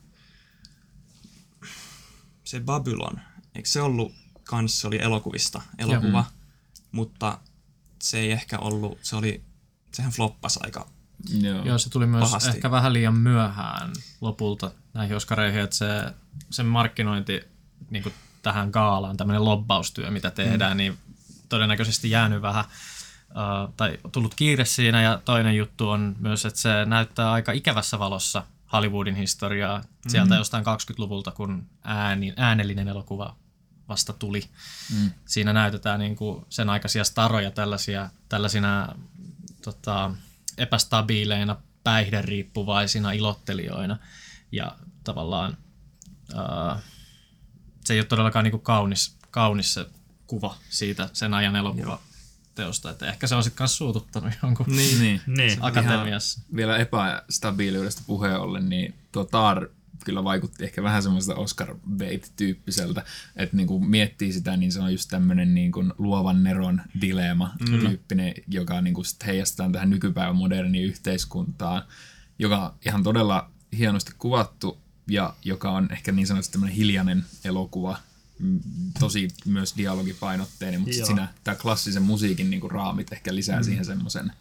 [2.43, 3.21] se Babylon,
[3.55, 4.13] eikö se ollut
[4.43, 6.25] kans, se oli elokuvista, elokuva,
[6.91, 7.39] mutta
[8.01, 9.45] se ei ehkä ollut, se oli,
[9.93, 10.94] sehän floppasi aika
[11.41, 11.65] Joo.
[11.65, 12.49] Joo, se tuli myös Pahasti.
[12.49, 16.13] ehkä vähän liian myöhään lopulta näihin Oscareihin, että se,
[16.49, 17.41] sen markkinointi
[17.89, 20.77] niin kuin tähän gaalaan, tämmöinen lobbaustyö, mitä tehdään, mm.
[20.77, 20.97] niin
[21.49, 22.65] todennäköisesti jäänyt vähän,
[23.29, 27.99] uh, tai tullut kiire siinä, ja toinen juttu on myös, että se näyttää aika ikävässä
[27.99, 30.37] valossa Hollywoodin historiaa sieltä mm.
[30.37, 33.35] jostain 20-luvulta, kun ääni, äänellinen elokuva
[33.89, 34.43] vasta tuli.
[34.93, 35.11] Mm.
[35.25, 38.95] Siinä näytetään niin kuin sen aikaisia staroja tällaisia, tällaisina
[39.61, 40.11] tota,
[40.57, 43.97] epästabiileina, päihderiippuvaisina ilottelijoina.
[44.51, 45.57] Ja tavallaan
[46.35, 46.79] ää,
[47.85, 49.85] se ei ole todellakaan niin kuin kaunis, kaunis se
[50.27, 52.89] kuva siitä sen ajan elokuvateosta.
[52.89, 54.99] Että ehkä se on sitten kanssa suututtanut jonkun Niin.
[54.99, 55.21] niin.
[55.27, 55.57] Niin.
[55.61, 56.41] akatemiassa.
[56.55, 59.69] Vielä epästabiiliudesta puheen ollen, niin tuo Tar
[60.05, 63.03] kyllä vaikutti ehkä vähän semmoista Oscar Bait-tyyppiseltä,
[63.35, 67.53] että niin kuin miettii sitä, niin se on just tämmöinen niin kuin luovan neron dilema
[67.65, 71.83] tyyppinen, joka niin kuin sit heijastaa tähän nykypäivän moderniin yhteiskuntaan,
[72.39, 77.97] joka on ihan todella hienosti kuvattu ja joka on ehkä niin sanotusti tämmöinen hiljainen elokuva,
[78.39, 78.59] mm,
[78.99, 83.63] tosi myös dialogipainotteinen, mutta siinä tämä klassisen musiikin niin kuin raamit ehkä lisää mm.
[83.63, 84.31] siihen semmoisen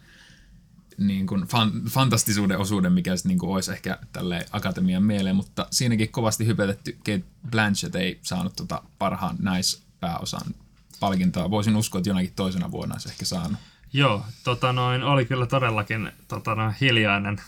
[0.97, 5.67] niin kuin fan, fantastisuuden osuuden, mikä sitten niin kuin olisi ehkä tälle akatemian mieleen, mutta
[5.71, 10.55] siinäkin kovasti hypetetty Kate Blanchett ei saanut tota parhaan naispääosan
[10.99, 11.51] palkintoa.
[11.51, 13.59] Voisin uskoa, että jonakin toisena vuonna olisi ehkä saanut.
[13.93, 17.41] Joo, tota noin, oli kyllä todellakin tota noin, hiljainen,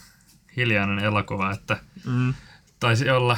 [0.58, 2.34] hiljainen elokuva, että Mm.
[2.80, 3.38] taisi olla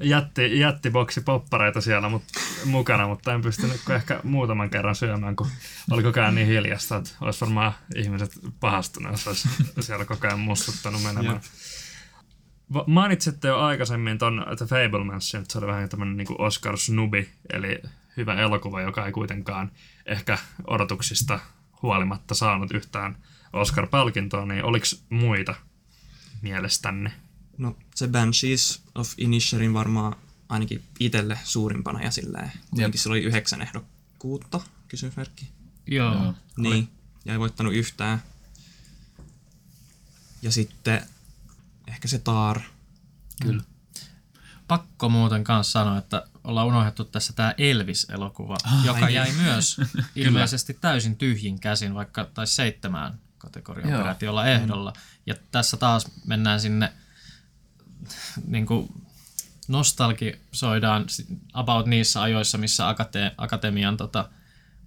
[0.00, 2.22] jätti, jättiboksi poppareita siellä mut,
[2.64, 5.46] mukana, mutta en pystynyt kuin ehkä muutaman kerran syömään, kun
[5.90, 8.30] oli koko ajan niin hiljasta, että olisi varmaan ihmiset
[8.60, 9.48] pahastuneet, jos olisi
[9.80, 11.34] siellä koko ajan mustuttanut menemään.
[11.34, 11.42] Jep.
[12.86, 17.82] Mainitsitte jo aikaisemmin ton The Fablemansin, että se oli vähän tämmöinen niin Oscar Snubi, eli
[18.16, 19.72] hyvä elokuva, joka ei kuitenkaan
[20.06, 21.40] ehkä odotuksista
[21.82, 23.16] huolimatta saanut yhtään
[23.52, 25.54] Oscar-palkintoa, niin oliko muita
[26.42, 27.12] mielestänne?
[27.58, 30.16] No se Banshees of Inisherin varmaan
[30.48, 32.52] ainakin itselle suurimpana ja silleen.
[32.70, 35.48] Kuitenkin sillä oli yhdeksän ehdokkuutta, kysymysmerkki.
[35.86, 36.14] Joo.
[36.14, 36.34] Joo.
[36.56, 36.88] Niin,
[37.24, 38.22] ja ei voittanut yhtään.
[40.42, 41.02] Ja sitten
[41.86, 42.60] ehkä se Tar.
[43.42, 43.62] Kyllä.
[44.68, 49.42] Pakko muuten kanssa sanoa, että ollaan unohdettu tässä tämä Elvis-elokuva, ah, joka ai jäi niin.
[49.42, 49.76] myös
[50.16, 53.98] ilmeisesti täysin tyhjin käsin, vaikka taisi seitsemään kategoriaa Joo.
[53.98, 54.92] peräti olla ehdolla.
[55.26, 56.92] Ja tässä taas mennään sinne,
[58.46, 58.88] niin kuin
[59.68, 61.06] nostalgisoidaan
[61.52, 64.28] about niissä ajoissa, missä akate- akatemian tota,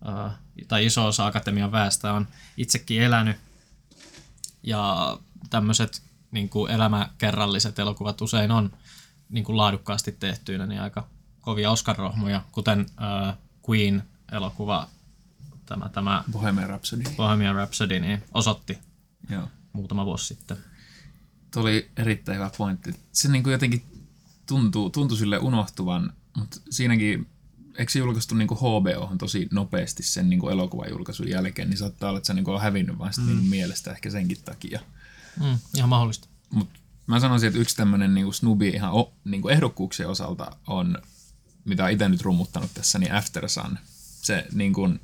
[0.08, 0.32] uh,
[0.68, 2.28] tai iso osa akatemian väestä on
[2.58, 3.38] itsekin elänyt.
[4.64, 5.18] Ja
[5.50, 6.02] tämmöiset
[6.32, 8.72] niin kuin elämäkerralliset elokuvat usein on
[9.30, 11.08] niin kuin laadukkaasti tehtyinä, niin aika
[11.42, 13.34] kovia Oscar-rohmuja, kuten uh,
[13.70, 14.88] Queen-elokuva,
[15.66, 17.04] tämä, tämä Bohemian Rhapsody.
[17.16, 18.78] Bohemian Rhapsody, niin osoitti
[19.30, 19.48] Joo.
[19.74, 20.58] muutama vuosi sitten.
[21.52, 22.96] Tuo oli erittäin hyvä pointti.
[23.12, 23.84] Se niin kuin jotenkin
[24.46, 27.28] tuntuu, tuntui sille unohtuvan, mutta siinäkin,
[27.78, 32.10] eikö se julkaistu niin HBO tosi nopeasti sen niin kuin elokuvan julkaisun jälkeen, niin saattaa
[32.10, 33.26] olla, että se niin kuin on hävinnyt vaan mm.
[33.26, 34.80] niin mielestä ehkä senkin takia.
[35.40, 36.28] Mm, ihan mahdollista.
[36.50, 40.98] Mutta mä sanoisin, että yksi tämmöinen niin snubi ihan o, niin kuin ehdokkuuksien osalta on,
[41.66, 43.78] mitä itse nyt rummuttanut tässä, niin After Sun.
[44.22, 45.00] Se niin kuin,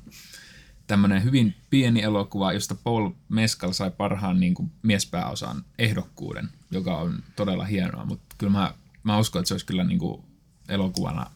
[0.88, 7.22] tämmöinen hyvin pieni elokuva, josta Paul Mescal sai parhaan niin kuin miespääosan ehdokkuuden, joka on
[7.36, 10.22] todella hienoa, mutta kyllä mä, mä uskon, että se olisi kyllä niin kuin
[10.68, 11.30] elokuvana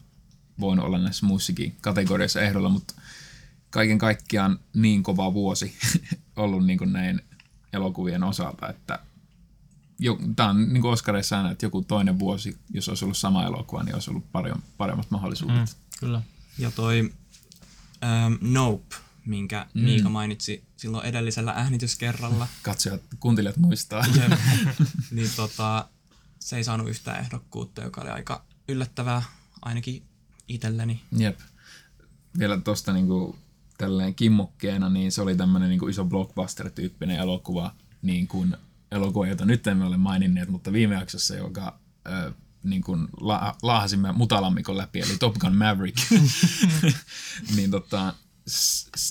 [0.61, 2.95] voinut olla näissä musiikin kategoriassa ehdolla, mutta
[3.71, 5.75] kaiken kaikkiaan niin kova vuosi
[6.37, 7.21] ollut niin kuin näin
[7.73, 8.99] elokuvien osalta, että
[10.37, 13.83] tämä on niin kuin Oscareissa aina, että joku toinen vuosi, jos olisi ollut sama elokuva,
[13.83, 14.33] niin olisi ollut
[14.79, 15.57] paremmat mahdollisuudet.
[15.57, 15.67] Mm,
[16.01, 16.23] kyllä.
[16.59, 17.13] Ja toi
[18.05, 19.83] ähm, Nope, minkä mm.
[19.83, 22.49] Miika mainitsi silloin edellisellä äänityskerralla.
[22.63, 24.05] Katsojat, kuuntelijat muistaa.
[24.17, 24.33] Jep.
[25.11, 25.89] niin tota,
[26.39, 29.23] se ei saanut yhtään ehdokkuutta, joka oli aika yllättävää
[29.63, 30.03] ainakin
[30.49, 31.01] itselleni.
[31.17, 31.41] Jep.
[32.39, 33.39] Vielä tuosta niinku
[33.79, 38.57] tälleen kimmokkeena, niin se oli tämmöinen niinku iso blockbuster-tyyppinen elokuva, niin kuin
[38.91, 42.33] elokuva, jota nyt emme ole maininneet, mutta viime jaksossa, joka ö,
[42.63, 45.99] niin kuin la- laahasimme mutalammikon läpi, eli Top Gun Maverick.
[47.57, 48.15] niin tota,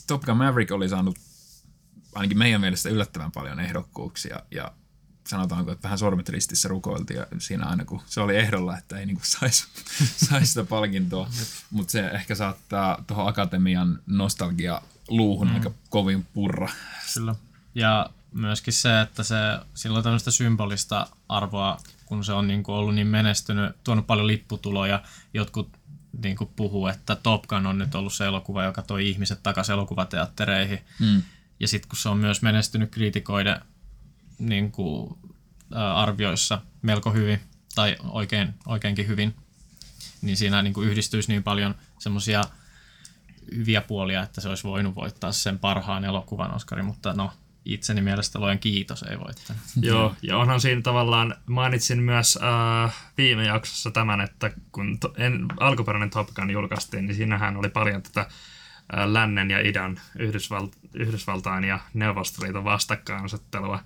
[0.07, 1.19] Top Gun Maverick oli saanut
[2.15, 4.71] ainakin meidän mielestä yllättävän paljon ehdokkuuksia ja
[5.27, 9.05] sanotaanko, että vähän sormet ristissä rukoiltiin ja siinä aina kun se oli ehdolla, että ei
[9.05, 9.67] niinku saisi
[10.29, 11.29] sais sitä palkintoa,
[11.71, 15.53] mutta se ehkä saattaa tuohon akatemian nostalgia luuhun mm.
[15.53, 16.69] aika kovin purra.
[17.13, 17.35] Kyllä.
[17.75, 19.35] Ja myöskin se, että se,
[19.73, 24.27] sillä on tämmöistä symbolista arvoa, kun se on niin kuin ollut niin menestynyt, tuonut paljon
[24.27, 25.03] lipputuloja.
[25.33, 25.69] Jotkut
[26.23, 29.73] niin kuin puhuu, että Top Gun on nyt ollut se elokuva, joka toi ihmiset takaisin
[29.73, 30.79] elokuvateattereihin.
[30.99, 31.23] Mm.
[31.59, 33.61] Ja sitten kun se on myös menestynyt kriitikoiden
[34.39, 35.17] niin kuin,
[35.73, 37.39] ää, arvioissa melko hyvin,
[37.75, 39.35] tai oikein, oikeinkin hyvin,
[40.21, 42.43] niin siinä niin kuin yhdistyisi niin paljon semmoisia
[43.55, 47.31] hyviä puolia, että se olisi voinut voittaa sen parhaan elokuvan Oscarin, mutta no,
[47.65, 49.61] itseni mielestä lojen kiitos ei voittanut.
[49.81, 52.39] Joo, ja onhan siinä tavallaan, mainitsin myös
[52.85, 57.69] äh, viime jaksossa tämän, että kun to, en, alkuperäinen Top Gun julkaistiin, niin siinähän oli
[57.69, 58.27] paljon tätä äh,
[59.05, 63.79] lännen ja idän, Yhdysvalt, Yhdysvaltain ja Neuvostoliiton vastakkainasettelua.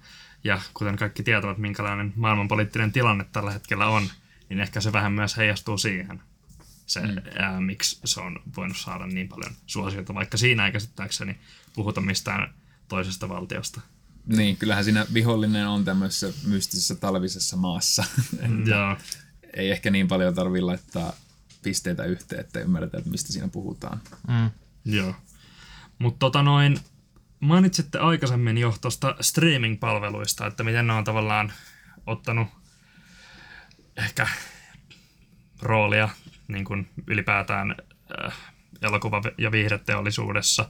[0.43, 4.09] Ja kuten kaikki tietävät, minkälainen maailmanpoliittinen tilanne tällä hetkellä on,
[4.49, 6.21] niin ehkä se vähän myös heijastuu siihen.
[6.85, 7.15] Se, mm.
[7.39, 11.37] ää, miksi se on voinut saada niin paljon suosiota, vaikka siinä ei käsittääkseni
[11.73, 12.53] puhuta mistään
[12.87, 13.81] toisesta valtiosta.
[14.25, 18.03] Niin, kyllähän siinä vihollinen on tämmöisessä mystisessä talvisessa maassa.
[18.65, 18.97] Joo.
[19.53, 21.13] Ei ehkä niin paljon tarvitse laittaa
[21.63, 24.01] pisteitä yhteen, että ymmärretään, että mistä siinä puhutaan.
[24.27, 24.49] Mm.
[24.85, 25.15] Joo.
[25.99, 26.79] Mutta tota noin,
[27.39, 31.53] mainitsitte aikaisemmin jo tuosta streaming-palveluista, että miten ne on tavallaan
[32.05, 32.47] ottanut
[33.97, 34.27] ehkä
[35.61, 36.09] roolia
[36.47, 37.75] niin kuin ylipäätään
[38.25, 38.33] äh,
[38.81, 40.69] elokuva- ja viihdeteollisuudessa,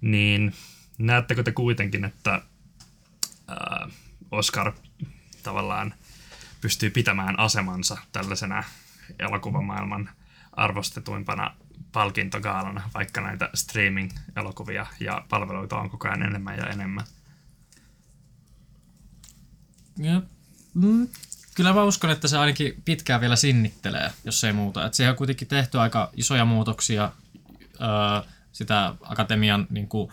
[0.00, 0.54] niin
[0.98, 2.34] näettekö te kuitenkin, että
[3.50, 3.92] äh,
[4.30, 4.72] Oscar
[5.42, 5.94] tavallaan
[6.60, 8.64] pystyy pitämään asemansa tällaisena
[9.18, 10.10] elokuvamaailman
[10.52, 11.56] arvostetuimpana
[11.92, 17.04] palkintogaalana, vaikka näitä streaming-elokuvia ja palveluita on koko ajan enemmän ja enemmän.
[19.98, 20.22] Ja,
[20.74, 21.08] mm,
[21.54, 24.86] kyllä mä uskon, että se ainakin pitkään vielä sinnittelee, jos ei muuta.
[24.86, 27.12] Et siihen on kuitenkin tehty aika isoja muutoksia.
[27.80, 30.12] Öö, sitä akatemian niin kuin,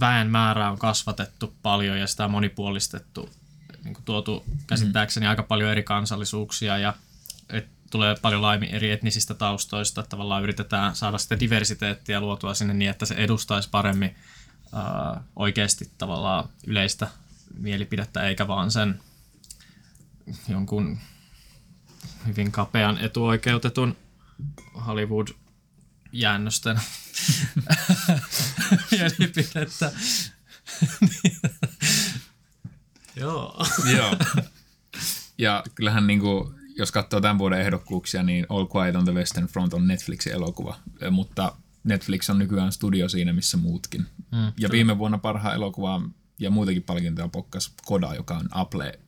[0.00, 3.30] väen määrää on kasvatettu paljon ja sitä on monipuolistettu.
[3.84, 6.94] Niin kuin, tuotu käsittääkseni aika paljon eri kansallisuuksia ja
[7.50, 10.02] et, tulee paljon laajemmin eri etnisistä taustoista.
[10.02, 14.16] Tavallaan yritetään saada sitä diversiteettiä luotua sinne niin, että se edustaisi paremmin
[14.74, 17.08] öö, oikeasti tavallaan yleistä
[17.58, 19.00] mielipidettä, eikä vaan sen
[20.48, 20.98] jonkun
[22.26, 23.96] hyvin kapean etuoikeutetun
[26.16, 26.80] Hollywood-jäännösten
[28.90, 29.92] mielipidettä.
[33.16, 33.66] Joo.
[33.96, 34.16] Joo.
[35.38, 39.46] Ja kyllähän niin kuin, jos katsoo tämän vuoden ehdokkuuksia, niin All Quiet on the Western
[39.46, 40.78] Front on Netflixin elokuva,
[41.10, 44.06] mutta Netflix on nykyään studio siinä, missä muutkin.
[44.32, 48.98] Mm, ja viime vuonna parhaan elokuvaan ja muitakin palkintoja pokkas Koda, joka on Apple,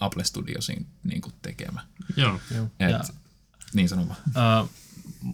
[0.00, 1.80] Apple Studiosin niin kuin tekemä.
[2.16, 2.40] Joo.
[2.80, 3.00] Et, Ja-
[3.74, 4.20] niin sanon vaan.
[4.64, 4.68] Ö,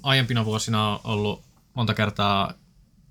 [0.02, 2.52] aiempina vuosina on ollut monta kertaa,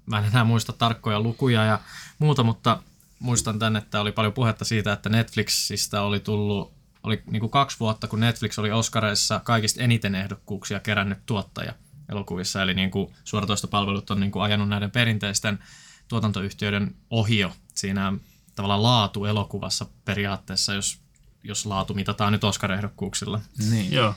[0.06, 1.80] mä en enää muista tarkkoja lukuja ja
[2.20, 2.82] muuta, mutta
[3.20, 7.80] muistan tänne, että oli paljon puhetta siitä, että Netflixistä oli tullut, oli niin kuin kaksi
[7.80, 11.74] vuotta, kun Netflix oli Oscareissa kaikista eniten ehdokkuuksia kerännyt tuottaja
[12.10, 15.60] elokuvissa, eli niin kuin suoratoistopalvelut on niin kuin ajanut näiden perinteisten
[16.08, 18.14] tuotantoyhtiöiden ohio siinä
[18.56, 21.00] tavallaan laatu elokuvassa periaatteessa, jos,
[21.44, 23.42] jos laatu mitataan nyt Oscar-ehdokkuuksilla.
[23.70, 23.92] Niin.
[23.94, 24.16] Joo.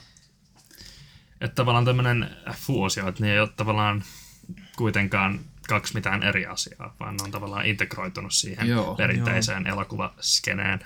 [1.40, 4.04] Että tavallaan tämmöinen fuusio, että ne ei ole tavallaan
[4.76, 10.80] kuitenkaan kaksi mitään eri asiaa, vaan ne on tavallaan integroitunut siihen Joo, perinteiseen elokuvaskeneen.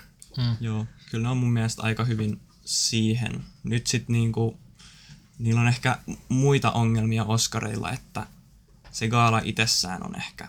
[0.61, 3.43] Joo, kyllä ne on mun mielestä aika hyvin siihen.
[3.63, 4.59] Nyt sit niinku,
[5.39, 5.97] niillä on ehkä
[6.29, 8.27] muita ongelmia Oscareilla, että
[8.91, 10.47] se gaala itsessään on ehkä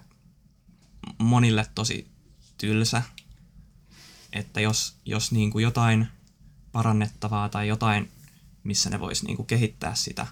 [1.18, 2.06] monille tosi
[2.58, 3.02] tylsä.
[4.32, 6.08] Että jos, jos niinku jotain
[6.72, 8.10] parannettavaa tai jotain,
[8.66, 10.26] missä ne vois niinku kehittää sitä,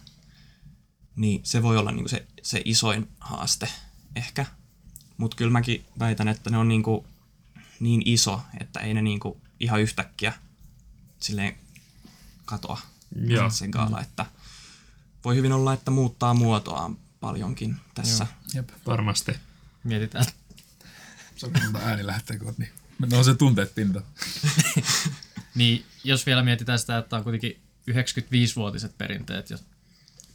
[1.17, 3.69] niin se voi olla niinku se, se isoin haaste
[4.17, 4.47] ehkä.
[5.17, 7.07] Mutta kyllä mäkin väitän, että ne on niinku
[7.81, 10.33] niin iso, että ei ne niinku ihan yhtäkkiä
[11.21, 11.59] silleen
[12.45, 12.81] katoa
[13.27, 13.51] Joo.
[13.51, 14.27] se gaala, että
[15.25, 18.27] voi hyvin olla, että muuttaa muotoaan paljonkin tässä.
[18.55, 18.71] Jep.
[18.87, 19.33] Varmasti.
[19.85, 20.25] Mietitään,
[21.37, 22.73] Se on ääni lähtee kohta, niin
[23.11, 24.03] no se tunteet pinta.
[25.55, 29.59] Niin, jos vielä mietitään sitä, että on kuitenkin 95-vuotiset perinteet jo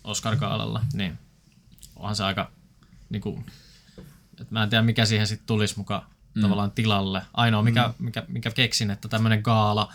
[0.04, 1.20] Oscar Gaalalla, niin
[1.96, 2.52] onhan se aika,
[3.10, 3.46] niin kuin,
[4.32, 6.02] että mä en tiedä mikä siihen sitten tulisi mukaan
[6.34, 6.42] mm.
[6.42, 7.22] tavallaan tilalle.
[7.34, 8.06] Ainoa mikä, mm.
[8.06, 9.94] mikä, mikä keksin, että tämmöinen gaala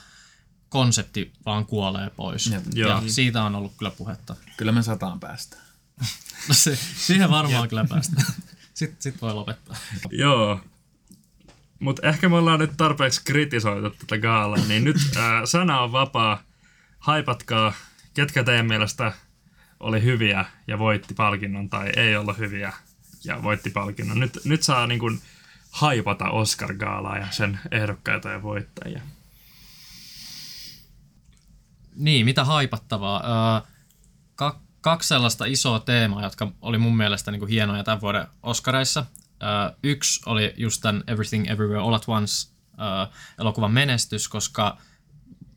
[0.68, 2.46] konsepti vaan kuolee pois.
[2.46, 2.62] Jep.
[2.74, 3.02] Ja Joo.
[3.06, 4.36] siitä on ollut kyllä puhetta.
[4.56, 5.56] Kyllä me sataan päästä.
[6.48, 8.26] No se, siihen varmaan kyllä päästään.
[8.74, 9.76] Sitten sit voi lopettaa.
[10.10, 10.60] Joo.
[11.78, 16.42] Mutta ehkä me ollaan nyt tarpeeksi kritisoitu tätä gaalaa, niin nyt ää, sana on vapaa.
[17.04, 17.72] Haipatkaa,
[18.14, 19.12] ketkä teidän mielestä
[19.80, 22.72] oli hyviä ja voitti palkinnon tai ei ollut hyviä
[23.24, 24.20] ja voitti palkinnon.
[24.20, 25.20] Nyt, nyt saa niin kun
[25.70, 29.00] haipata Oscar-gaalaa ja sen ehdokkaita ja voittajia?
[31.94, 33.22] Niin, mitä haipattavaa.
[33.24, 33.68] Öö,
[34.34, 39.06] ka- kaksi sellaista isoa teemaa, jotka oli mun mielestä niin kuin hienoja tämän vuoden Oscareissa.
[39.42, 42.48] Öö, yksi oli just tämän Everything Everywhere All at Once
[42.80, 42.86] öö,
[43.38, 44.78] elokuvan menestys, koska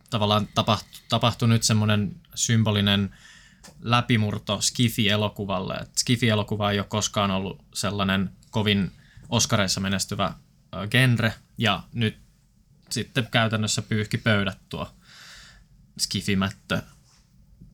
[0.10, 3.16] tavallaan tapahtui, tapahtui nyt semmoinen symbolinen
[3.82, 5.74] läpimurto Skifi-elokuvalle.
[5.82, 8.92] Et Skifi-elokuva ei ole koskaan ollut sellainen kovin
[9.30, 10.34] Oscareissa menestyvä
[10.92, 12.18] genre, ja nyt
[12.90, 14.92] sitten käytännössä pyyhki pöydät tuo
[16.00, 16.82] Skifimättö.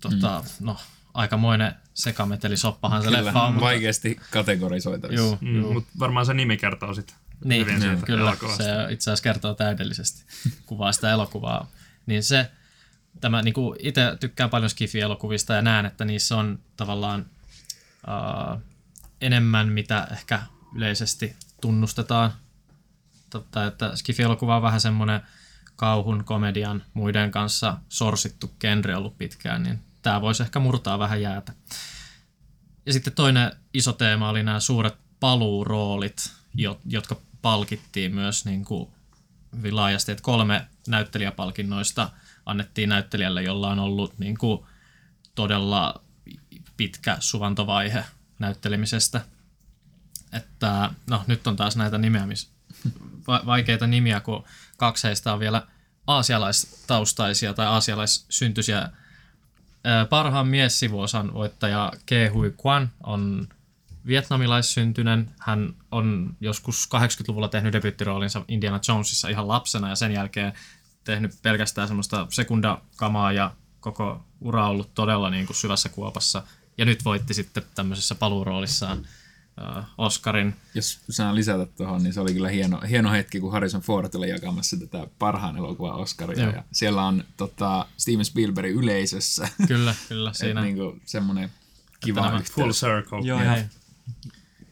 [0.02, 0.66] Tota, mm.
[0.66, 0.78] No,
[1.14, 3.54] aikamoinen sekametelisoppahan se Kyllä, leffa on.
[3.54, 5.26] mutta- vaikeasti kategorisoitavissa.
[5.26, 5.74] Juu, Mm, juu.
[5.74, 8.22] mutta varmaan se nimi kertoo sit Niin, hyvin siitä kyllä.
[8.22, 8.64] elokuvasta.
[8.64, 10.24] Se itse asiassa kertoo täydellisesti,
[10.66, 11.68] kuvaa sitä elokuvaa.
[12.06, 12.52] Niin se,
[13.22, 17.26] tämä niin kuin itse tykkään paljon Skifi-elokuvista ja näen, että niissä on tavallaan
[18.08, 18.62] uh,
[19.22, 20.42] enemmän, mitä ehkä
[20.76, 22.34] yleisesti tunnustetaan.
[23.30, 25.22] Totta, että Skifi-elokuva on vähän semmoinen
[25.76, 31.54] kauhun, komedian, muiden kanssa sorsittu genre ollut pitkään, niin tämä voisi ehkä murtaa vähän jäätä.
[32.86, 38.90] Ja sitten toinen iso teema oli nämä suuret paluuroolit, jo- jotka palkittiin myös niin kuin
[39.58, 40.12] hyvin laajasti.
[40.12, 42.10] Että kolme näyttelijäpalkinnoista
[42.46, 44.66] annettiin näyttelijälle, jolla on ollut niin kuin
[45.36, 46.02] todella
[46.78, 48.06] pitkä suvantovaihe
[48.40, 49.22] näyttelemisestä.
[50.34, 52.50] Että no nyt on taas näitä nimeämis,
[53.28, 54.44] va- vaikeita nimiä, kun
[54.78, 55.68] kaksi heistä on vielä
[56.08, 58.90] aasialaistaustaisia tai aasialaissyntyisiä.
[60.10, 63.48] Parhaan miessivuosan voittaja Ke Hui Kwan on
[64.08, 65.32] vietnamilaissyntyinen.
[65.40, 70.54] Hän on joskus 80-luvulla tehnyt debyyttiroolinsa Indiana Jonesissa ihan lapsena ja sen jälkeen
[71.04, 76.44] tehnyt pelkästään semmoista sekundakamaa ja koko ura ollut todella niin kuin syvässä kuopassa.
[76.78, 79.06] Ja nyt voitti sitten tämmöisessä paluuroolissaan
[79.78, 80.56] äh, Oscarin.
[80.74, 84.30] Jos saan lisätä tuohon, niin se oli kyllä hieno, hieno hetki, kun Harrison Ford oli
[84.30, 86.44] jakamassa tätä parhaan elokuvan Oscaria.
[86.44, 86.54] Joo.
[86.54, 89.48] Ja siellä on tota, Steven Spielberg yleisössä.
[89.68, 90.34] Kyllä, kyllä.
[90.44, 90.62] Siinä.
[90.62, 91.52] Niin semmoinen
[92.00, 92.42] kiva nämä.
[92.52, 93.20] Full circle.
[93.24, 93.58] Joo, ja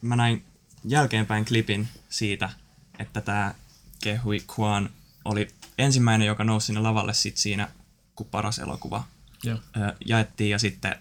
[0.02, 0.44] mä näin
[0.84, 2.50] jälkeenpäin klipin siitä,
[2.98, 3.54] että tämä
[4.02, 4.90] Kehui Kwan
[5.24, 7.68] oli ensimmäinen, joka nousi sinne lavalle sit siinä,
[8.14, 9.04] kun paras elokuva
[9.44, 9.58] Joo.
[9.76, 10.94] ö, jaettiin ja sitten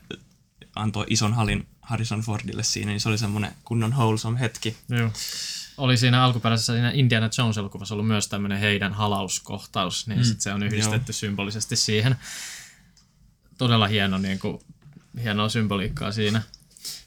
[0.76, 4.78] antoi ison halin Harrison Fordille siinä, niin se oli semmoinen kunnon wholesome hetki.
[4.90, 5.12] Joo.
[5.78, 10.24] Oli siinä alkuperäisessä siinä Indiana Jones-elokuvassa ollut myös tämmöinen heidän halauskohtaus, niin mm.
[10.24, 12.16] sit se on yhdistetty symbolisesti siihen.
[13.58, 14.60] Todella hieno, niin kuin,
[15.24, 16.42] hienoa symboliikkaa siinä.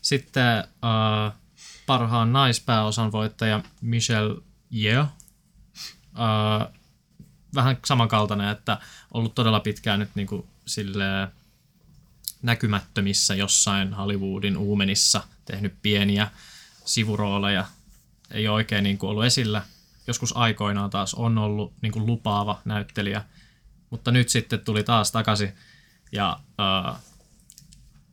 [0.03, 1.35] Sitten uh,
[1.87, 4.43] parhaan naispääosan voittaja Michelle
[4.77, 5.07] Yeoh.
[6.13, 6.75] Uh,
[7.55, 8.79] vähän samankaltainen, että
[9.15, 11.29] ollut todella pitkään nyt niin kuin, silleen,
[12.43, 16.31] näkymättömissä jossain Hollywoodin uumenissa, tehnyt pieniä
[16.85, 17.67] sivurooleja,
[18.31, 19.63] ei ole oikein niin kuin ollut esillä.
[20.07, 23.25] Joskus aikoinaan taas on ollut niin kuin lupaava näyttelijä,
[23.91, 25.53] mutta nyt sitten tuli taas takaisin
[26.13, 26.97] ja äh,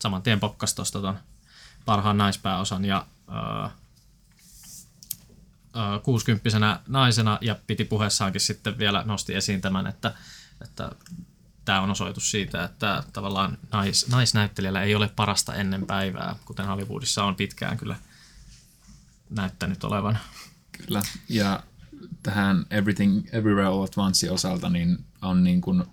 [0.02, 1.16] saman tien pokkasi tuosta
[1.86, 3.72] parhaan naispääosan ja äh,
[5.78, 10.14] äh, 60 naisena ja piti puheessaankin sitten vielä nosti esiin tämän, että,
[10.62, 10.92] että
[11.66, 17.24] tämä on osoitus siitä, että tavallaan nais, naisnäyttelijällä ei ole parasta ennen päivää, kuten Hollywoodissa
[17.24, 17.96] on pitkään kyllä
[19.30, 20.18] näyttänyt olevan.
[20.72, 21.02] Kyllä.
[21.30, 21.64] Ja
[22.24, 25.84] tähän Everything Everywhere All at Once osalta niin on niin kuin,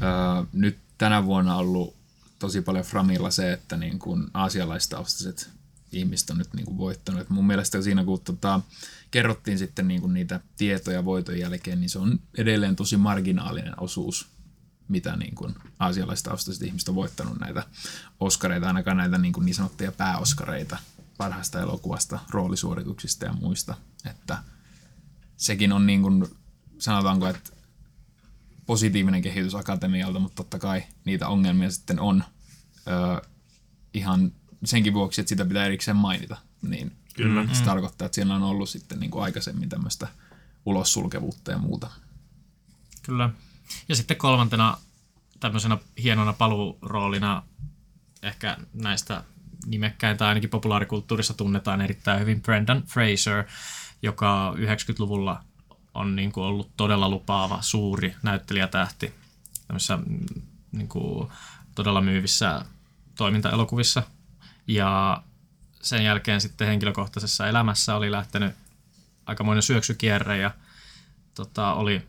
[0.00, 2.01] ää, nyt tänä vuonna ollut
[2.42, 5.50] tosi paljon framilla se, että niin kuin aasialaistaustaiset
[5.92, 7.20] ihmiset on nyt niin kuin voittanut.
[7.20, 8.60] Et mun mielestä siinä kun tota,
[9.10, 14.28] kerrottiin sitten niin kuin niitä tietoja voiton jälkeen, niin se on edelleen tosi marginaalinen osuus,
[14.88, 17.66] mitä niin kuin aasialaistaustaiset ihmiset on voittanut näitä
[18.20, 20.76] oskareita, ainakaan näitä niin, kuin niin sanottuja pääoskareita
[21.18, 23.74] parhaasta elokuvasta, roolisuorituksista ja muista.
[24.10, 24.38] Että
[25.36, 26.26] sekin on niin kuin,
[26.78, 27.50] sanotaanko, että
[28.66, 32.24] positiivinen kehitys akatemialta, mutta totta kai niitä ongelmia sitten on
[32.88, 33.30] öö,
[33.94, 34.32] ihan
[34.64, 36.36] senkin vuoksi, että sitä pitää erikseen mainita.
[36.62, 37.46] Niin Kyllä.
[37.52, 40.08] Se tarkoittaa, että siellä on ollut sitten niin kuin aikaisemmin tämmöistä
[40.66, 41.90] ulossulkevuutta ja muuta.
[43.02, 43.30] Kyllä.
[43.88, 44.78] Ja sitten kolmantena
[45.40, 47.42] tämmöisenä hienona paluuroolina
[48.22, 49.24] ehkä näistä
[49.66, 53.44] nimekkäin tai ainakin populaarikulttuurissa tunnetaan erittäin hyvin Brendan Fraser,
[54.02, 55.44] joka 90-luvulla
[55.94, 59.14] on niin kuin ollut todella lupaava suuri näyttelijätähti
[59.66, 60.26] tämmöisissä mm,
[60.72, 61.28] niin kuin
[61.74, 62.64] todella myyvissä
[63.14, 64.02] toimintaelokuvissa.
[64.66, 65.22] Ja
[65.82, 68.54] sen jälkeen sitten henkilökohtaisessa elämässä oli lähtenyt
[69.26, 70.50] aikamoinen syöksykierre ja
[71.34, 72.02] tota, oli,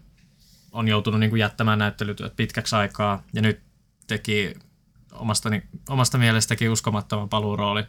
[0.72, 3.24] on joutunut niin kuin jättämään näyttelytyöt pitkäksi aikaa.
[3.34, 3.62] Ja nyt
[4.08, 4.54] teki
[5.12, 7.84] omastani, omasta mielestäkin uskomattoman paluurooli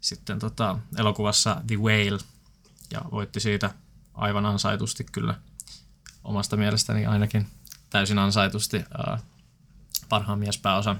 [0.00, 2.18] sitten tota, elokuvassa The Whale.
[2.90, 3.70] Ja voitti siitä
[4.14, 5.34] aivan ansaitusti kyllä
[6.24, 7.46] omasta mielestäni ainakin
[7.90, 9.18] täysin ansaitusti ää,
[10.08, 10.98] parhaan miespääosan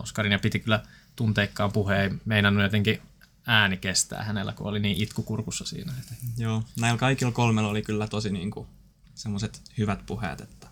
[0.00, 0.82] Oscarin ja piti kyllä
[1.16, 2.12] tunteikkaan puheen.
[2.12, 3.02] Ei meinannut jotenkin
[3.46, 5.92] ääni kestää hänellä, kun oli niin itkukurkussa siinä.
[6.00, 8.66] Että Joo, näillä kaikilla kolmella oli kyllä tosi niinku
[9.14, 10.66] semmoiset hyvät puheet, että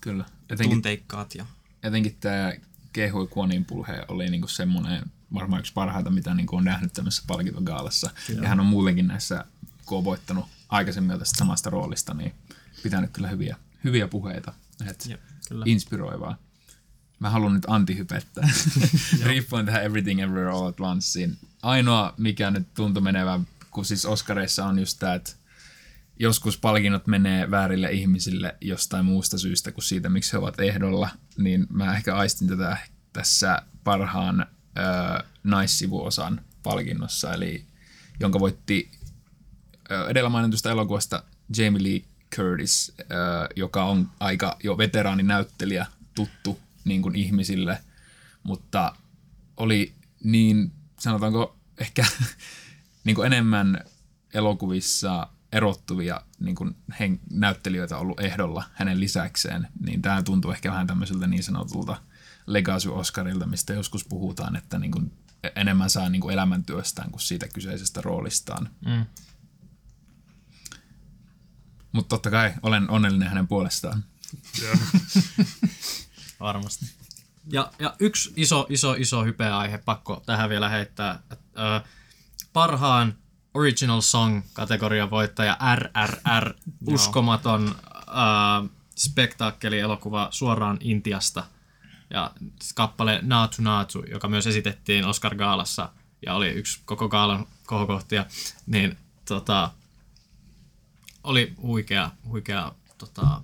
[0.00, 0.24] Kyllä.
[0.48, 1.46] Jotenkin, tunteikkaat ja
[1.82, 2.52] jotenkin tämä
[2.92, 5.02] kehui Kuonin pulhe oli niinku semmoinen
[5.34, 8.10] varmaan yksi parhaita, mitä niinku on nähnyt tämmöisessä palkintogaalassa.
[8.42, 9.44] Ja hän on muutenkin näissä,
[9.86, 12.34] kun on voittanut aikaisemmin tästä samasta roolista, niin
[12.82, 14.52] pitänyt kyllä hyviä, hyviä puheita.
[14.86, 15.64] Et Jep, kyllä.
[15.68, 16.38] inspiroivaa.
[17.18, 18.48] Mä haluan nyt antihypettää.
[19.26, 21.36] Riippuen tähän Everything Everywhere All at Onceen.
[21.62, 25.32] Ainoa, mikä nyt tuntui menevän, kun siis Oscareissa on just tämä, että
[26.18, 31.08] joskus palkinnot menee väärille ihmisille jostain muusta syystä kuin siitä, miksi he ovat ehdolla,
[31.38, 32.76] niin mä ehkä aistin tätä
[33.12, 37.64] tässä parhaan äh, naissivuosan palkinnossa, eli
[38.20, 38.90] jonka voitti
[39.92, 41.22] äh, edellä mainitusta elokuvasta
[41.56, 42.02] Jamie Lee
[42.36, 43.06] Curtis, äh,
[43.56, 47.80] joka on aika jo veteraaninäyttelijä, tuttu niin kuin ihmisille,
[48.42, 48.96] mutta
[49.56, 52.04] oli niin, sanotaanko ehkä
[53.04, 53.84] niin kuin enemmän
[54.34, 60.86] elokuvissa erottuvia niin kuin hen, näyttelijöitä ollut ehdolla hänen lisäkseen, niin tämä tuntuu ehkä vähän
[60.86, 62.02] tämmöiseltä niin sanotulta
[62.46, 65.12] legacy Oscarilta, mistä joskus puhutaan, että niin kuin
[65.56, 68.68] enemmän saa niin kuin elämäntyöstään kuin siitä kyseisestä roolistaan.
[68.86, 69.06] Mm.
[71.92, 74.04] Mutta totta kai olen onnellinen hänen puolestaan.
[74.62, 74.76] Joo.
[76.40, 76.86] Varmasti.
[77.52, 81.22] Ja, ja yksi iso, iso, iso hypeä-aihe pakko tähän vielä heittää.
[81.32, 81.82] Että, äh,
[82.52, 83.14] parhaan
[83.54, 86.54] Original Song-kategorian voittaja RRR,
[86.86, 91.44] uskomaton äh, spektaakkeli-elokuva suoraan Intiasta.
[92.10, 92.30] Ja
[92.74, 95.88] kappale Naatu Naatu, joka myös esitettiin Oscar-gaalassa
[96.26, 98.26] ja oli yksi koko gaalan kohokohtia,
[98.66, 99.70] niin tota,
[101.24, 103.42] oli huikea, huikea tota,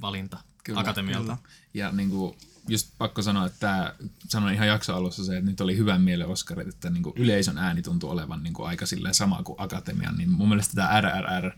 [0.00, 1.36] valinta Kyllä, akatemialta.
[1.36, 1.48] kyllä.
[1.74, 2.36] Ja niin kuin,
[2.68, 3.94] just pakko sanoa, että tämä,
[4.28, 7.58] sanoin ihan jakso alussa se, että nyt oli hyvän mielen Oscarit, että niin kuin yleisön
[7.58, 11.50] ääni tuntui olevan niin kuin aika silleen sama kuin Akatemian, niin mun mielestä tämä RRR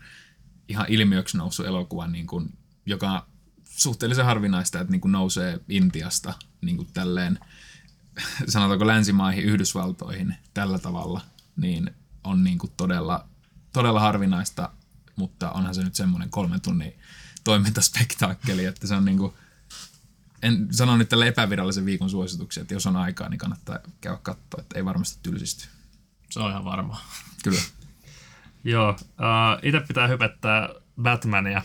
[0.67, 3.21] ihan ilmiöksi noussut elokuva, niin kuin, joka on
[3.63, 7.39] suhteellisen harvinaista, että niin kuin nousee Intiasta niin kuin tälleen,
[8.47, 11.21] sanotaanko länsimaihin, Yhdysvaltoihin tällä tavalla,
[11.55, 11.91] niin
[12.23, 13.27] on niin kuin todella,
[13.73, 14.69] todella harvinaista,
[15.15, 16.93] mutta onhan se nyt semmoinen kolmen tunnin
[17.43, 19.33] toimintaspektaakkeli, että se on niin kuin,
[20.41, 24.61] en sano nyt tälle epävirallisen viikon suosituksia, että jos on aikaa, niin kannattaa käydä katsoa,
[24.61, 25.67] että ei varmasti tylsisty.
[26.29, 27.05] Se on ihan varmaa.
[27.43, 27.61] Kyllä.
[28.63, 30.69] Joo, uh, itse pitää hypettää
[31.01, 31.61] Batmania.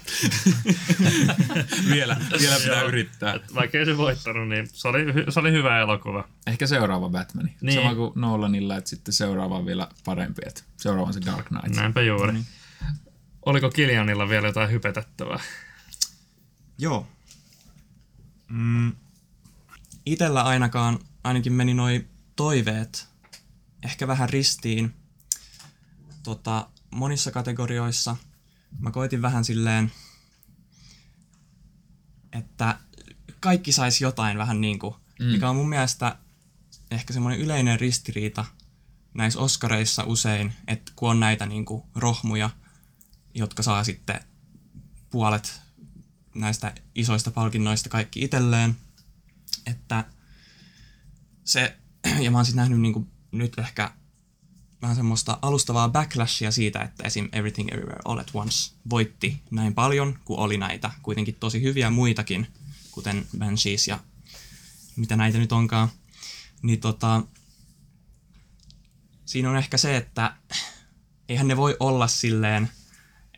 [1.93, 3.35] vielä, vielä pitää yrittää.
[3.35, 4.99] Et vaikka ei se voittanut, niin se oli,
[5.29, 6.29] se oli hyvä elokuva.
[6.47, 7.51] Ehkä seuraava Batman.
[7.61, 7.75] Niin.
[7.75, 11.77] Sama kuin Nolanilla, että sitten seuraava on vielä parempi, että seuraava on se Dark Knight.
[11.77, 12.33] Näinpä juuri.
[12.33, 12.47] Niin.
[13.47, 15.41] Oliko Kiljanilla vielä jotain hypetettävää?
[16.79, 17.07] Joo.
[18.49, 18.93] Mm,
[20.07, 22.07] itellä ainakaan, ainakin meni noi
[22.37, 23.09] toiveet
[23.85, 24.95] ehkä vähän ristiin
[26.23, 28.17] tota, monissa kategorioissa.
[28.79, 29.93] Mä koitin vähän silleen,
[32.33, 32.79] että
[33.41, 35.27] kaikki sais jotain vähän niin kuin, mm.
[35.27, 36.19] mikä on mun mielestä
[36.91, 38.45] ehkä semmoinen yleinen ristiriita
[39.15, 42.51] näissä Oscareissa usein, että kun on näitä niin kuin rohmuja,
[43.35, 44.21] jotka saa sitten
[45.11, 45.61] puolet
[46.39, 48.77] näistä isoista palkinnoista kaikki itselleen,
[49.67, 50.05] että
[51.45, 51.77] se,
[52.25, 53.93] ja mä oon sitten nähnyt niinku nyt ehkä
[54.83, 57.29] vähän semmoista alustavaa backlashia siitä, että esim.
[57.33, 62.47] Everything Everywhere All at Once voitti näin paljon, kun oli näitä kuitenkin tosi hyviä muitakin,
[62.91, 63.99] kuten Banshees ja
[64.97, 65.89] mitä näitä nyt onkaan.
[66.63, 67.23] Niin tota,
[69.25, 70.37] siinä on ehkä se, että
[71.29, 72.71] eihän ne voi olla silleen,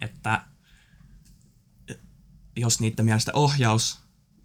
[0.01, 0.44] että
[2.61, 3.99] jos niiden mielestä ohjaus,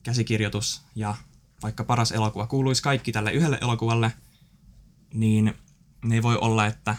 [0.04, 1.16] käsikirjoitus ja
[1.64, 4.12] vaikka paras elokuva kuuluisi kaikki tälle yhdelle elokuvalle,
[5.14, 5.54] niin
[6.06, 6.96] ne ei voi olla, että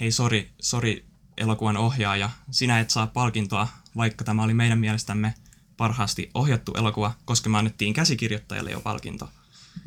[0.00, 1.04] hei sori, sori
[1.36, 5.34] elokuvan ohjaaja, sinä et saa palkintoa, vaikka tämä oli meidän mielestämme
[5.76, 9.28] parhaasti ohjattu elokuva, koska me annettiin käsikirjoittajalle jo palkinto.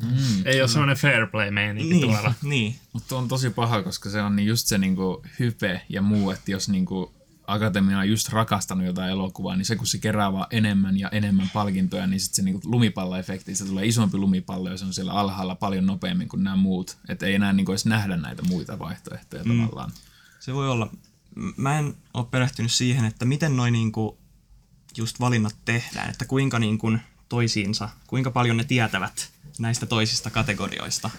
[0.02, 0.46] Mm.
[0.46, 2.34] Ei ole semmoinen fair play meininki Niin, tuolla.
[2.42, 2.76] niin.
[2.92, 6.50] Mutta on tosi paha, koska se on niin just se niinku hype ja muu, että
[6.50, 7.14] jos niinku
[7.52, 11.50] akatemia on just rakastanut jotain elokuvaa, niin se kun se kerää vaan enemmän ja enemmän
[11.54, 15.54] palkintoja, niin sitten se niinku lumipalloefekti, se tulee isompi lumipallo ja se on siellä alhaalla
[15.54, 16.98] paljon nopeammin kuin nämä muut.
[17.08, 19.60] Että ei enää niinku edes nähdä näitä muita vaihtoehtoja mm.
[19.60, 19.92] tavallaan.
[20.40, 20.92] Se voi olla.
[21.56, 24.18] Mä en ole perehtynyt siihen, että miten noin niinku
[24.96, 26.92] just valinnat tehdään, että kuinka niinku
[27.28, 31.10] toisiinsa, kuinka paljon ne tietävät näistä toisista kategorioista.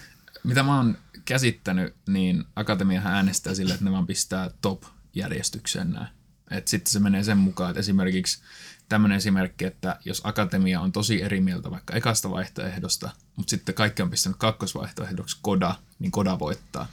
[0.44, 4.82] Mitä mä oon käsittänyt, niin akatemiahan äänestää sille, että ne vaan pistää top
[5.14, 6.08] järjestykseen näin.
[6.50, 8.42] Et sitten se menee sen mukaan, että esimerkiksi
[8.88, 14.02] tämmöinen esimerkki, että jos akatemia on tosi eri mieltä vaikka ekasta vaihtoehdosta, mutta sitten kaikki
[14.02, 16.86] on pistänyt kakkosvaihtoehdoksi koda, niin koda voittaa.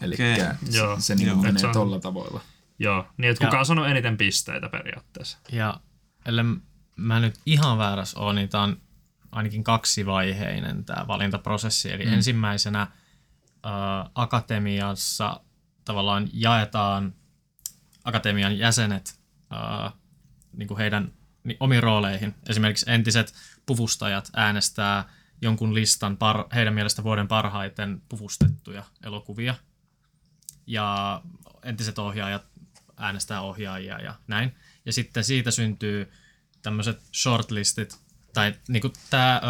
[0.00, 0.36] Eli Okei.
[0.36, 0.48] se,
[0.78, 0.96] Joo.
[1.00, 1.36] se niin Joo.
[1.36, 2.40] menee on- tolla tavoilla.
[2.78, 5.38] Joo, niin että Ja- kuka on saanut eniten pisteitä periaatteessa.
[5.52, 5.80] Ja
[6.26, 6.44] ellei
[6.96, 8.76] mä nyt ihan väärässä ole, niin tää on
[9.32, 11.92] ainakin kaksivaiheinen tämä valintaprosessi.
[11.92, 12.12] Eli mm.
[12.12, 12.88] ensimmäisenä ä,
[14.14, 15.40] akatemiassa
[15.84, 17.14] tavallaan jaetaan
[18.06, 19.20] akatemian jäsenet
[19.52, 19.90] ä,
[20.52, 21.12] niin kuin heidän
[21.44, 22.34] ni- omiin rooleihin.
[22.48, 23.34] Esimerkiksi entiset
[23.66, 25.04] puvustajat äänestää
[25.42, 29.54] jonkun listan par, heidän mielestä vuoden parhaiten puvustettuja elokuvia.
[30.66, 31.22] Ja
[31.62, 32.44] entiset ohjaajat
[32.96, 34.54] äänestää ohjaajia ja näin.
[34.84, 36.12] Ja sitten siitä syntyy
[36.62, 37.98] tämmöiset shortlistit,
[38.34, 39.40] tai niinku tää, ö,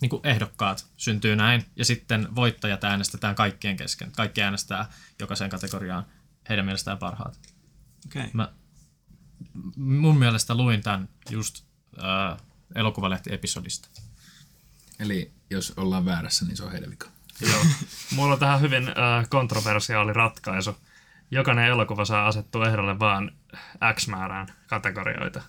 [0.00, 4.12] niinku ehdokkaat syntyy näin, ja sitten voittajat äänestetään kaikkien kesken.
[4.12, 4.86] Kaikki äänestää
[5.18, 6.06] jokaiseen kategoriaan
[6.48, 7.38] heidän mielestään parhaat.
[8.06, 8.22] Okei.
[8.22, 8.30] Okay.
[8.32, 8.52] Mä
[9.76, 11.64] mun mielestä luin tämän just
[11.98, 12.36] ö,
[12.74, 13.88] elokuvalehti-episodista.
[14.98, 17.08] Eli jos ollaan väärässä, niin se on heidän vika.
[17.40, 17.64] Joo.
[18.14, 20.76] Mulla on tähän hyvin äh, kontroversiaali ratkaisu.
[21.30, 23.32] Jokainen elokuva saa asettua ehdolle vaan
[23.94, 25.42] X määrään kategorioita.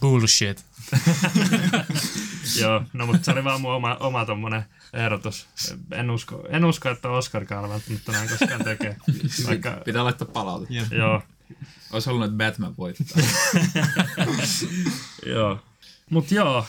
[0.00, 0.64] Bullshit.
[2.60, 5.48] Joo, no mutta se oli vaan mun oma, oma tommonen ehdotus.
[5.92, 8.96] En usko, en usko että Oscar välttämättä näin koskaan tekee.
[9.46, 10.74] Vaikka, Pitää laittaa palautetta.
[10.74, 10.92] Jep.
[10.92, 11.22] joo,
[11.92, 13.22] Olisi halunnut, että Batman voittaa.
[15.34, 15.60] joo.
[16.10, 16.66] Mut joo,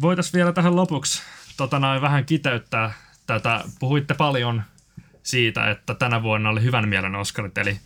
[0.00, 1.22] voitais vielä tähän lopuksi
[1.56, 2.92] tota noin, vähän kiteyttää
[3.26, 3.64] tätä.
[3.78, 4.62] Puhuitte paljon
[5.22, 7.80] siitä, että tänä vuonna oli hyvän mielen Oscarit, eli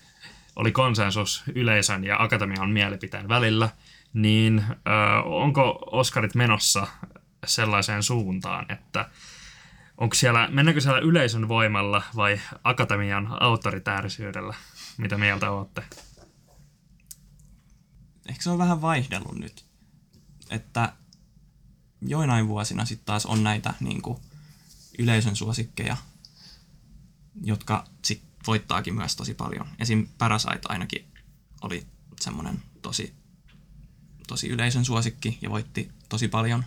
[0.56, 3.68] oli konsensus yleisön ja akatemian mielipiteen välillä,
[4.12, 6.86] niin ö, onko Oscarit menossa
[7.46, 9.10] sellaiseen suuntaan, että
[9.98, 14.54] onko siellä, mennäänkö siellä yleisön voimalla vai akatemian autoritäärisyydellä?
[14.96, 15.82] Mitä mieltä olette?
[18.28, 19.64] Ehkä se on vähän vaihdellut nyt.
[20.50, 20.92] Että
[22.00, 24.18] joinain vuosina sitten taas on näitä niin kuin,
[24.98, 25.96] yleisön suosikkeja,
[27.44, 29.68] jotka sit voittaakin myös tosi paljon.
[29.78, 30.06] Esim.
[30.18, 31.12] Parasite ainakin
[31.60, 31.86] oli
[32.20, 33.14] semmoinen tosi,
[34.28, 36.64] tosi yleisön suosikki ja voitti tosi paljon.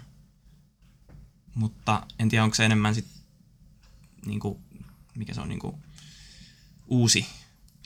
[1.55, 3.07] Mutta en tiedä, onko se enemmän sit,
[4.25, 4.59] niin kuin,
[5.15, 5.75] mikä se on, niin kuin,
[6.87, 7.25] uusi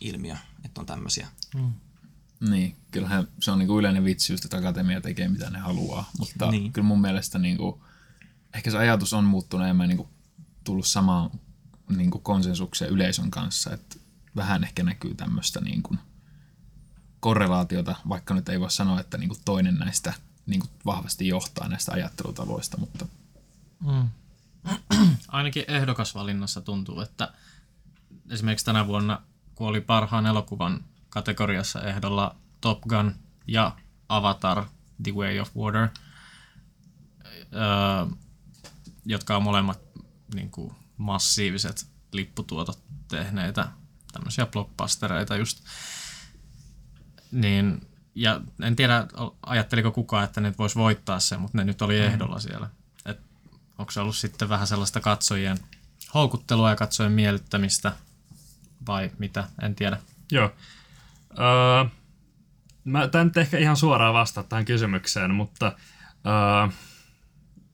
[0.02, 1.28] ilmiö, että on tämmöisiä.
[2.50, 6.52] Niin, kyllähän se on niinku yleinen vitsi just, että akatemia tekee mitä ne haluaa, mutta
[6.52, 6.64] Niin.
[6.64, 6.74] niin.
[6.74, 7.84] kyllä mun mielestä niinku,
[8.54, 10.10] ehkä se ajatus on muuttunut enemmän niinku,
[10.64, 11.32] tullut samaan
[11.90, 13.96] niinku konsensukseen yleisön kanssa, että
[14.36, 15.96] vähän ehkä näkyy tämmöistä niinku,
[17.20, 20.14] korrelaatiota, vaikka nyt ei voi sanoa, että niinku toinen näistä
[20.46, 23.06] niinku, vahvasti johtaa näistä ajattelutavoista, mutta
[25.28, 27.34] Ainakin ehdokasvalinnassa tuntuu, että
[28.30, 29.22] esimerkiksi tänä vuonna,
[29.56, 33.16] kun oli parhaan elokuvan kategoriassa ehdolla Top Gun
[33.48, 33.76] ja
[34.10, 34.66] Avatar
[35.04, 35.88] The Way of Water,
[37.54, 38.18] öö,
[39.06, 39.80] jotka on molemmat
[40.34, 43.68] niin kuin, massiiviset lipputuotot tehneitä,
[44.12, 45.64] tämmöisiä blockbustereita just,
[47.32, 49.08] niin ja en tiedä,
[49.46, 52.70] ajatteliko kukaan, että ne voisi voittaa sen, mutta ne nyt oli ehdolla siellä.
[53.80, 55.58] Onko se ollut sitten vähän sellaista katsojien
[56.14, 57.94] houkuttelua ja katsojien miellyttämistä
[58.88, 59.98] vai mitä, en tiedä.
[60.32, 60.52] Joo.
[61.40, 61.90] Öö,
[62.84, 65.66] mä tän nyt ehkä ihan suoraan vastaa tähän kysymykseen, mutta
[66.26, 66.78] öö,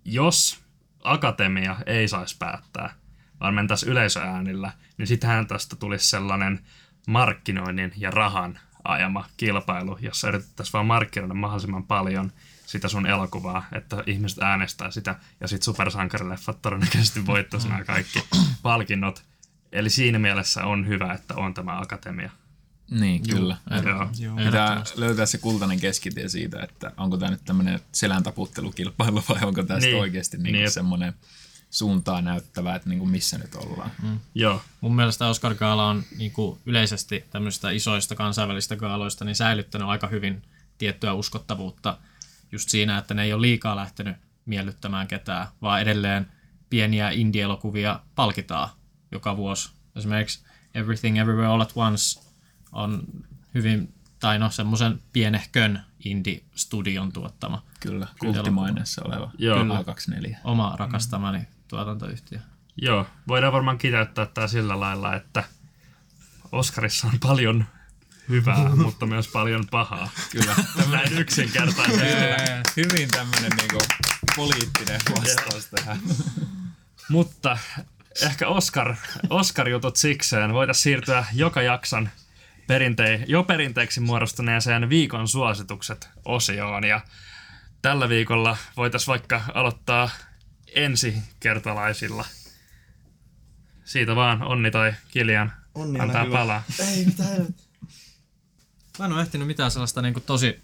[0.05, 0.59] jos
[1.03, 2.93] akatemia ei saisi päättää,
[3.39, 6.59] vaan mentäisiin yleisöäänillä, niin sittenhän tästä tulisi sellainen
[7.07, 12.31] markkinoinnin ja rahan ajama kilpailu, jossa yritettäisiin vaan markkinoida mahdollisimman paljon
[12.65, 18.23] sitä sun elokuvaa, että ihmiset äänestää sitä, ja sitten supersankarileffat todennäköisesti voittaisi nämä kaikki
[18.61, 19.23] palkinnot.
[19.71, 22.29] Eli siinä mielessä on hyvä, että on tämä akatemia.
[22.91, 23.57] niin, kyllä.
[23.85, 24.09] Joo.
[24.19, 24.35] Joo.
[24.45, 29.63] Pitää löytää se kultainen keskitie siitä, että onko tämä nyt tämmöinen selän taputtelukilpailu vai onko
[29.63, 29.91] tästä Niin.
[29.91, 30.01] niin.
[30.01, 31.13] oikeasti niinku Niin, niin, semmoinen
[31.69, 33.91] suuntaa näyttävä, että niinku missä nyt ollaan.
[34.03, 34.19] Mm.
[34.35, 39.87] Joo, Mun mielestä Oscar Gaala on niin kuin yleisesti tämmöisistä isoista kansainvälisistä gaaloista niin säilyttänyt
[39.87, 40.41] aika hyvin
[40.77, 41.97] tiettyä uskottavuutta
[42.51, 46.27] just siinä, että ne ei ole liikaa lähtenyt miellyttämään ketään, vaan edelleen
[46.69, 48.69] pieniä indie-elokuvia palkitaan
[49.11, 49.71] joka vuosi.
[49.95, 52.21] Esimerkiksi Everything Everywhere All at Once
[52.71, 53.03] on
[53.53, 59.59] hyvin, tai no semmoisen pienehkön indie-studion tuottama Kyllä, kulttimaineessa oleva Joo.
[59.59, 59.81] Kyllä.
[59.81, 60.35] A24.
[60.43, 62.39] oma rakastamani tuotantoyhtiö.
[62.77, 65.43] Joo, voidaan varmaan kiteyttää tämä sillä lailla, että
[66.51, 67.65] Oscarissa on paljon
[68.29, 70.09] hyvää, mutta myös paljon pahaa.
[70.31, 70.55] Kyllä.
[70.91, 72.05] Näin yksinkertaisesti.
[72.77, 73.77] Hyvin tämmöinen niinku
[74.35, 75.99] poliittinen vastaus tähän.
[77.09, 77.57] mutta
[78.21, 78.95] ehkä Oscar,
[79.29, 80.53] Oscar-jutut sikseen.
[80.53, 82.09] Voitaisiin siirtyä joka jakson
[82.67, 86.83] perinte- jo perinteeksi muodostuneeseen viikon suositukset osioon.
[86.83, 87.01] Ja
[87.81, 90.09] tällä viikolla voitaisiin vaikka aloittaa
[90.75, 92.25] ensikertalaisilla.
[93.83, 96.37] Siitä vaan Onni tai Kilian Onni, antaa hyvä.
[96.37, 96.63] palaa.
[96.79, 97.23] Ei, mitä
[98.99, 100.61] Mä en ole ehtinyt mitään sellaista niinku tosi,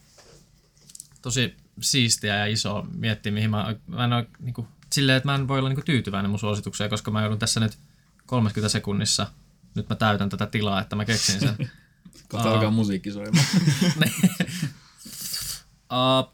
[1.22, 5.48] tosi siistiä ja isoa miettiä, mihin mä, mä en ole niinku, silleen, että mä en
[5.48, 7.78] voi olla niinku tyytyväinen mun suositukseen, koska mä joudun tässä nyt
[8.26, 9.28] 30 sekunnissa,
[9.76, 11.58] nyt mä täytän tätä tilaa, että mä keksin sen.
[12.30, 12.56] Kohta Aa.
[12.56, 13.46] alkaa musiikki soimaan.
[15.92, 16.34] Uh,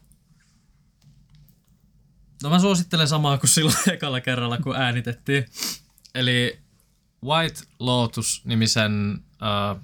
[2.42, 5.46] no mä suosittelen samaa kuin silloin ekalla kerralla, kun äänitettiin.
[6.14, 6.58] Eli
[7.24, 9.82] White Lotus-nimisen uh,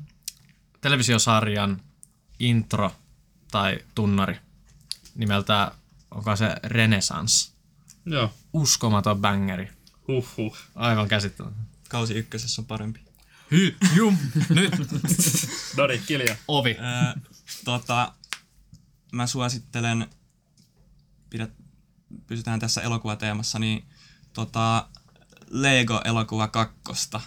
[0.81, 1.81] televisiosarjan
[2.49, 2.93] intro
[3.51, 4.37] tai tunnari
[5.15, 5.73] nimeltä,
[6.11, 7.51] onko se Renaissance.
[8.07, 8.35] Joo.
[8.53, 9.71] Uskomaton bangeri.
[10.09, 10.57] Huhhuh.
[10.75, 11.59] Aivan käsittämätön.
[11.89, 13.01] Kausi ykkösessä on parempi.
[13.51, 14.17] Hy, jum,
[14.49, 14.73] nyt
[15.77, 16.37] Dori, Kilian.
[16.49, 16.77] ovi.
[16.79, 17.21] Öö,
[17.65, 18.13] tota,
[19.13, 20.09] mä suosittelen,
[21.31, 21.51] pidät,
[22.27, 23.85] pysytään tässä elokuvateemassa, niin
[24.33, 24.89] tota,
[25.51, 27.21] Lego-elokuva kakkosta.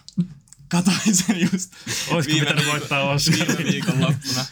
[0.68, 1.74] Katoin sen just
[2.10, 3.48] Olisiko pitänyt voittaa Oscar?
[3.48, 4.46] viime viikon loppuna.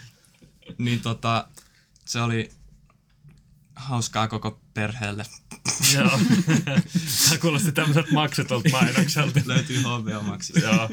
[0.78, 1.48] Niin tota,
[2.06, 2.52] se oli
[3.76, 5.26] hauskaa koko perheelle.
[5.96, 6.10] Joo.
[6.66, 9.40] Tämä kuulosti tämmöiseltä maksetulta mainokselta.
[9.46, 10.54] Löytyy HBO Maxi.
[10.62, 10.90] Joo.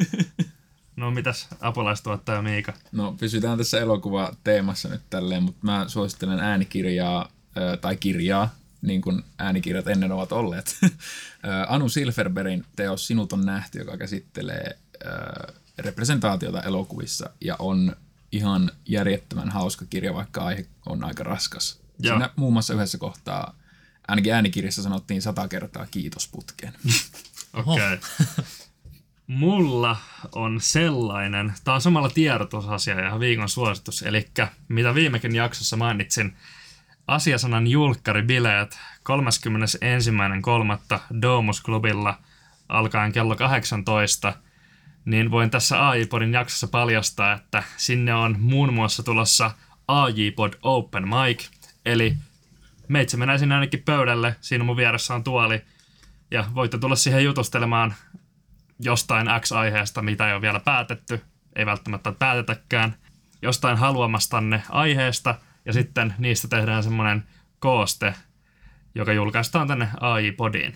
[0.97, 2.73] No mitäs apulaistuottaja Miika?
[2.93, 7.33] No pysytään tässä elokuva-teemassa nyt tälleen, mutta mä suosittelen äänikirjaa,
[7.81, 10.77] tai kirjaa, niin kuin äänikirjat ennen ovat olleet.
[11.69, 14.79] Anu Silverbergin teos Sinut on nähty, joka käsittelee
[15.79, 17.97] representaatiota elokuvissa ja on
[18.33, 21.81] ihan järjettömän hauska kirja, vaikka aihe on aika raskas.
[21.99, 22.15] Joo.
[22.15, 23.55] Siinä muun muassa yhdessä kohtaa,
[24.09, 26.73] ainakin äänikirjassa sanottiin sata kertaa kiitos putkeen.
[27.55, 27.75] Okei.
[27.75, 27.99] Okay.
[29.27, 29.97] Mulla
[30.33, 34.31] on sellainen, tää on samalla tiedotusasia ja viikon suositus, eli
[34.69, 36.37] mitä viimekin jaksossa mainitsin,
[37.07, 38.79] asiasanan julkkaribileet
[39.11, 41.01] 31.3.
[41.23, 42.19] Domus-klubilla
[42.69, 44.35] alkaen kello 18,
[45.05, 49.51] niin voin tässä AI-podin jaksossa paljastaa, että sinne on muun muassa tulossa
[49.89, 51.49] AI-pod Open Mic,
[51.87, 52.17] eli
[52.89, 55.63] meitsi menee sinne ainakin pöydälle, siinä mun vieressä on tuoli,
[56.31, 57.95] ja voitte tulla siihen jutustelemaan
[58.79, 61.21] jostain X-aiheesta, mitä ei ole vielä päätetty,
[61.57, 62.95] ei välttämättä päätetäkään,
[63.43, 65.35] jostain haluamastanne aiheesta,
[65.65, 67.25] ja sitten niistä tehdään semmoinen
[67.59, 68.15] kooste,
[68.95, 70.75] joka julkaistaan tänne AI-podiin.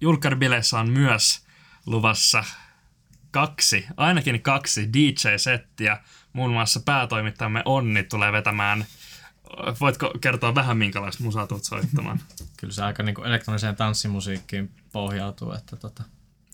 [0.00, 1.46] Julkkaribileissä on myös
[1.86, 2.44] luvassa
[3.30, 5.98] kaksi, ainakin kaksi DJ-settiä.
[6.32, 8.86] Muun muassa päätoimittajamme Onni tulee vetämään.
[9.80, 12.20] Voitko kertoa vähän minkälaista musaa tulet soittamaan?
[12.60, 16.02] Kyllä se aika niin elektroniseen tanssimusiikkiin pohjautuu, että tota,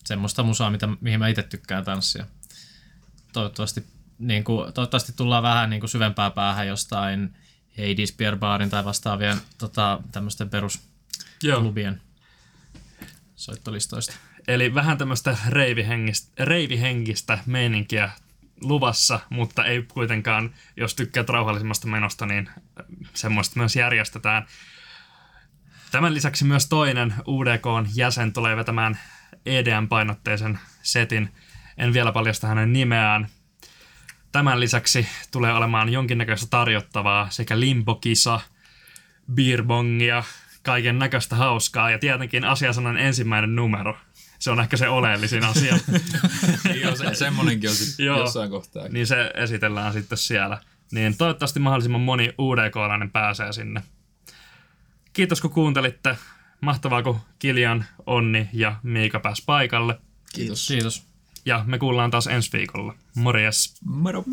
[0.04, 2.26] semmoista musaa, mitä, mihin mä itse tykkään tanssia.
[3.32, 3.86] Toivottavasti,
[4.18, 7.36] niin kuin, toivottavasti tullaan vähän niin kuin syvempää päähän jostain
[7.78, 12.02] Hades Beer Barin tai vastaavien tota, tämmöisten perusklubien
[13.36, 14.29] soittolistoista.
[14.50, 18.10] Eli vähän tämmöistä reivihengistä, reivihenkistä meininkiä
[18.60, 22.48] luvassa, mutta ei kuitenkaan, jos tykkäät rauhallisemmasta menosta, niin
[23.14, 24.46] semmoista myös järjestetään.
[25.90, 28.98] Tämän lisäksi myös toinen UDKn jäsen tulee vetämään
[29.46, 31.34] EDM-painotteisen setin.
[31.78, 33.28] En vielä paljasta hänen nimeään.
[34.32, 38.40] Tämän lisäksi tulee olemaan jonkinnäköistä tarjottavaa sekä limbokisa,
[39.34, 40.24] beerbongia,
[40.62, 43.96] kaiken näköistä hauskaa ja tietenkin asiasanan ensimmäinen numero.
[44.40, 45.78] Se on ehkä se oleellisin asia.
[46.82, 48.88] Joo, se, semmonenkin on sitten jossain kohtaa.
[48.88, 50.60] niin se esitellään sitten siellä.
[50.92, 53.82] Niin toivottavasti mahdollisimman moni UDK-lainen pääsee sinne.
[55.12, 56.16] Kiitos kun kuuntelitte.
[56.60, 60.00] Mahtavaa kun Kilian, Onni ja Miika pääsi paikalle.
[60.34, 60.68] Kiitos.
[60.68, 61.02] Kiitos.
[61.44, 62.94] Ja me kuullaan taas ensi viikolla.
[63.14, 63.74] Morjes!
[63.84, 64.24] Moro.